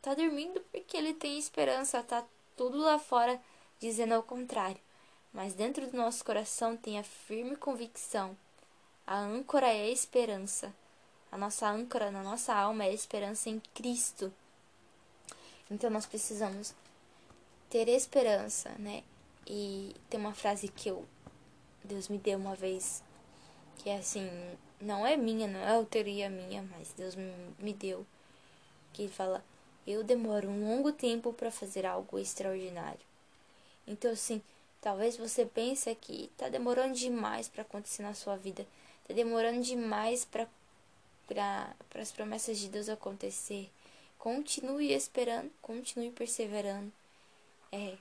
tá 0.00 0.14
dormindo 0.14 0.60
porque 0.72 0.96
ele 0.96 1.12
tem 1.14 1.38
esperança, 1.38 2.02
tá 2.02 2.24
tudo 2.56 2.78
lá 2.78 2.98
fora 2.98 3.40
dizendo 3.78 4.14
ao 4.14 4.22
contrário. 4.22 4.80
Mas 5.32 5.54
dentro 5.54 5.86
do 5.86 5.96
nosso 5.96 6.24
coração 6.24 6.76
tem 6.76 6.98
a 6.98 7.04
firme 7.04 7.56
convicção. 7.56 8.36
A 9.06 9.18
âncora 9.18 9.66
é 9.66 9.82
a 9.82 9.90
esperança. 9.90 10.74
A 11.30 11.38
nossa 11.38 11.68
âncora 11.68 12.10
na 12.10 12.22
nossa 12.22 12.52
alma 12.54 12.84
é 12.84 12.88
a 12.88 12.94
esperança 12.94 13.48
em 13.48 13.60
Cristo. 13.74 14.32
Então 15.70 15.88
nós 15.88 16.06
precisamos 16.06 16.74
ter 17.68 17.88
esperança, 17.88 18.70
né? 18.78 19.04
E 19.46 19.94
tem 20.08 20.18
uma 20.18 20.34
frase 20.34 20.68
que 20.68 20.88
eu 20.88 21.06
Deus 21.84 22.08
me 22.08 22.18
deu 22.18 22.38
uma 22.38 22.54
vez 22.54 23.02
que 23.78 23.90
assim, 23.90 24.28
não 24.80 25.06
é 25.06 25.16
minha, 25.16 25.46
não 25.46 25.60
é 25.60 25.70
autoria 25.74 26.28
minha, 26.28 26.62
mas 26.62 26.92
Deus 26.92 27.14
me 27.58 27.72
deu 27.72 28.06
que 28.92 29.02
ele 29.02 29.12
fala: 29.12 29.44
"Eu 29.86 30.04
demoro 30.04 30.48
um 30.48 30.68
longo 30.68 30.92
tempo 30.92 31.32
para 31.32 31.50
fazer 31.50 31.86
algo 31.86 32.18
extraordinário". 32.18 33.00
Então 33.86 34.10
assim, 34.12 34.42
talvez 34.80 35.16
você 35.16 35.46
pense 35.46 35.94
que 35.96 36.30
tá 36.36 36.48
demorando 36.48 36.94
demais 36.94 37.48
para 37.48 37.62
acontecer 37.62 38.02
na 38.02 38.14
sua 38.14 38.36
vida, 38.36 38.66
tá 39.06 39.14
demorando 39.14 39.62
demais 39.62 40.24
para 40.24 40.46
para 41.26 41.74
as 41.94 42.10
promessas 42.10 42.58
de 42.58 42.68
Deus 42.68 42.88
acontecer. 42.88 43.70
Continue 44.18 44.92
esperando, 44.92 45.50
continue 45.62 46.10
perseverando, 46.10 46.92
é, 47.70 47.96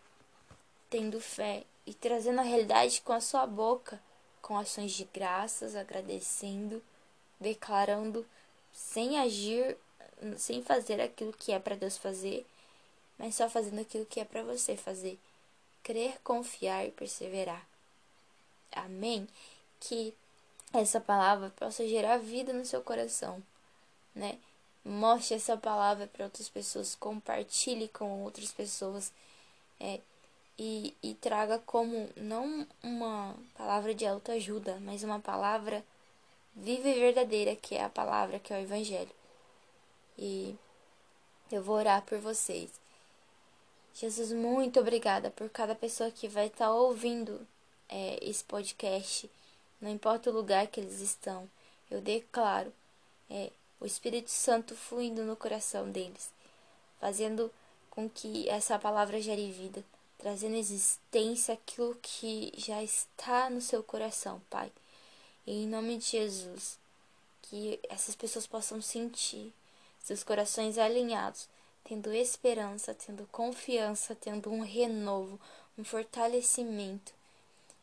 tendo 0.90 1.22
fé 1.22 1.64
e 1.86 1.94
trazendo 1.94 2.40
a 2.40 2.44
realidade 2.44 3.02
com 3.02 3.14
a 3.14 3.22
sua 3.22 3.46
boca, 3.46 4.02
com 4.42 4.58
ações 4.58 4.92
de 4.92 5.06
graças, 5.06 5.76
agradecendo, 5.76 6.82
declarando, 7.40 8.26
sem 8.74 9.20
agir, 9.20 9.78
sem 10.38 10.62
fazer 10.62 11.00
aquilo 11.02 11.34
que 11.34 11.52
é 11.52 11.60
para 11.60 11.76
Deus 11.76 11.98
fazer, 11.98 12.46
mas 13.18 13.36
só 13.36 13.50
fazendo 13.50 13.82
aquilo 13.82 14.06
que 14.06 14.20
é 14.20 14.26
para 14.26 14.44
você 14.44 14.76
fazer. 14.76 15.18
Crer, 15.84 16.20
confiar 16.24 16.86
e 16.86 16.92
perseverar. 16.92 17.66
Amém? 18.72 19.28
Que 19.80 20.14
essa 20.74 21.00
palavra 21.00 21.50
possa 21.52 21.88
gerar 21.88 22.18
vida 22.18 22.54
no 22.54 22.66
seu 22.66 22.82
coração, 22.82 23.42
né? 24.14 24.38
Mostre 24.86 25.36
essa 25.36 25.58
palavra 25.58 26.08
para 26.08 26.26
outras 26.26 26.48
pessoas, 26.48 26.96
compartilhe 26.96 27.88
com 27.90 28.24
outras 28.24 28.52
pessoas 28.52 29.12
é, 29.80 30.00
e, 30.60 30.94
e 31.02 31.14
traga 31.16 31.58
como 31.60 32.10
não 32.18 32.68
uma 32.84 33.34
palavra 33.58 33.96
de 33.96 34.06
autoajuda, 34.06 34.78
mas 34.82 35.04
uma 35.04 35.20
palavra 35.20 35.84
viva 36.54 36.90
e 36.90 37.00
verdadeira, 37.00 37.56
que 37.56 37.76
é 37.76 37.84
a 37.84 37.90
palavra, 37.90 38.40
que 38.40 38.54
é 38.54 38.58
o 38.58 38.62
Evangelho. 38.62 39.12
E 40.18 40.54
eu 41.50 41.64
vou 41.64 41.78
orar 41.78 42.02
por 42.02 42.20
vocês. 42.20 42.70
Jesus, 43.94 44.34
muito 44.34 44.82
obrigada 44.82 45.32
por 45.32 45.50
cada 45.50 45.74
pessoa 45.74 46.12
que 46.12 46.28
vai 46.28 46.48
estar 46.48 46.66
tá 46.66 46.74
ouvindo 46.74 47.48
é, 47.88 48.20
esse 48.22 48.44
podcast, 48.44 49.30
não 49.80 49.90
importa 49.90 50.30
o 50.30 50.34
lugar 50.34 50.68
que 50.68 50.82
eles 50.82 51.00
estão. 51.00 51.50
Eu 51.90 52.02
declaro 52.02 52.72
é, 53.30 53.50
o 53.80 53.86
Espírito 53.86 54.30
Santo 54.30 54.76
fluindo 54.76 55.24
no 55.24 55.38
coração 55.38 55.90
deles, 55.90 56.30
fazendo 57.00 57.50
com 57.90 58.10
que 58.10 58.48
essa 58.50 58.78
palavra 58.78 59.22
gere 59.22 59.52
vida, 59.52 59.84
trazendo 60.20 60.56
existência 60.56 61.56
aquilo 61.56 61.98
que 62.02 62.54
já 62.56 62.84
está 62.84 63.50
no 63.50 63.60
seu 63.60 63.82
coração, 63.82 64.40
Pai. 64.52 64.72
E 65.48 65.64
em 65.64 65.68
nome 65.68 65.98
de 65.98 66.06
Jesus, 66.06 66.78
que 67.42 67.80
essas 67.90 68.16
pessoas 68.16 68.46
possam 68.46 68.80
sentir 68.80 69.52
seus 70.04 70.24
corações 70.24 70.78
alinhados, 70.78 71.48
tendo 71.84 72.14
esperança, 72.14 72.94
tendo 72.94 73.28
confiança, 73.32 74.14
tendo 74.14 74.52
um 74.52 74.62
renovo, 74.62 75.40
um 75.76 75.84
fortalecimento, 75.84 77.12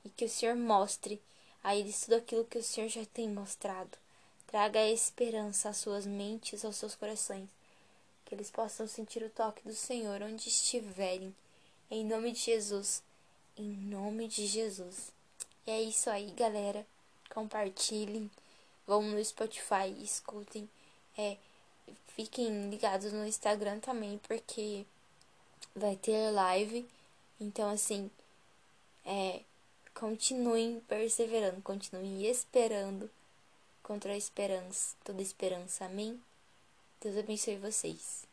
e 0.05 0.09
que 0.11 0.27
o 0.27 0.29
Senhor 0.29 0.55
mostre 0.55 1.20
a 1.64 1.75
eles 1.75 2.03
tudo 2.03 2.14
aquilo 2.14 2.44
que 2.44 2.59
o 2.59 2.62
Senhor 2.62 2.88
já 2.88 3.05
tem 3.07 3.29
mostrado 3.29 3.99
Traga 4.46 4.79
a 4.79 4.90
esperança 4.90 5.70
às 5.70 5.77
suas 5.77 6.07
mentes, 6.07 6.64
aos 6.64 6.77
seus 6.77 6.94
corações, 6.94 7.49
que 8.25 8.35
eles 8.35 8.51
possam 8.51 8.87
sentir 8.87 9.22
o 9.22 9.31
toque 9.31 9.62
do 9.64 9.75
Senhor 9.75 10.22
onde 10.22 10.49
estiverem. 10.49 11.35
Em 11.90 12.05
nome 12.05 12.33
de 12.33 12.40
Jesus. 12.40 13.03
Em 13.57 13.68
nome 13.68 14.27
de 14.27 14.46
Jesus. 14.46 15.12
E 15.66 15.70
é 15.70 15.81
isso 15.83 16.11
aí, 16.11 16.31
galera. 16.33 16.85
Compartilhem. 17.33 18.31
Vão 18.87 19.03
no 19.03 19.25
Spotify, 19.25 19.88
escutem. 20.03 20.68
É, 21.16 21.37
fiquem 22.09 22.68
ligados 22.70 23.12
no 23.12 23.25
Instagram 23.27 23.79
também, 23.79 24.18
porque 24.27 24.85
vai 25.75 25.94
ter 25.96 26.31
live. 26.33 26.88
Então, 27.40 27.70
assim, 27.70 28.11
é, 29.05 29.40
continuem 29.94 30.81
perseverando, 30.88 31.62
continuem 31.62 32.27
esperando 32.27 33.09
contra 33.83 34.12
a 34.12 34.16
esperança, 34.16 34.96
toda 35.05 35.22
esperança. 35.22 35.85
Amém? 35.85 36.20
Deus 37.01 37.16
abençoe 37.16 37.57
vocês. 37.57 38.26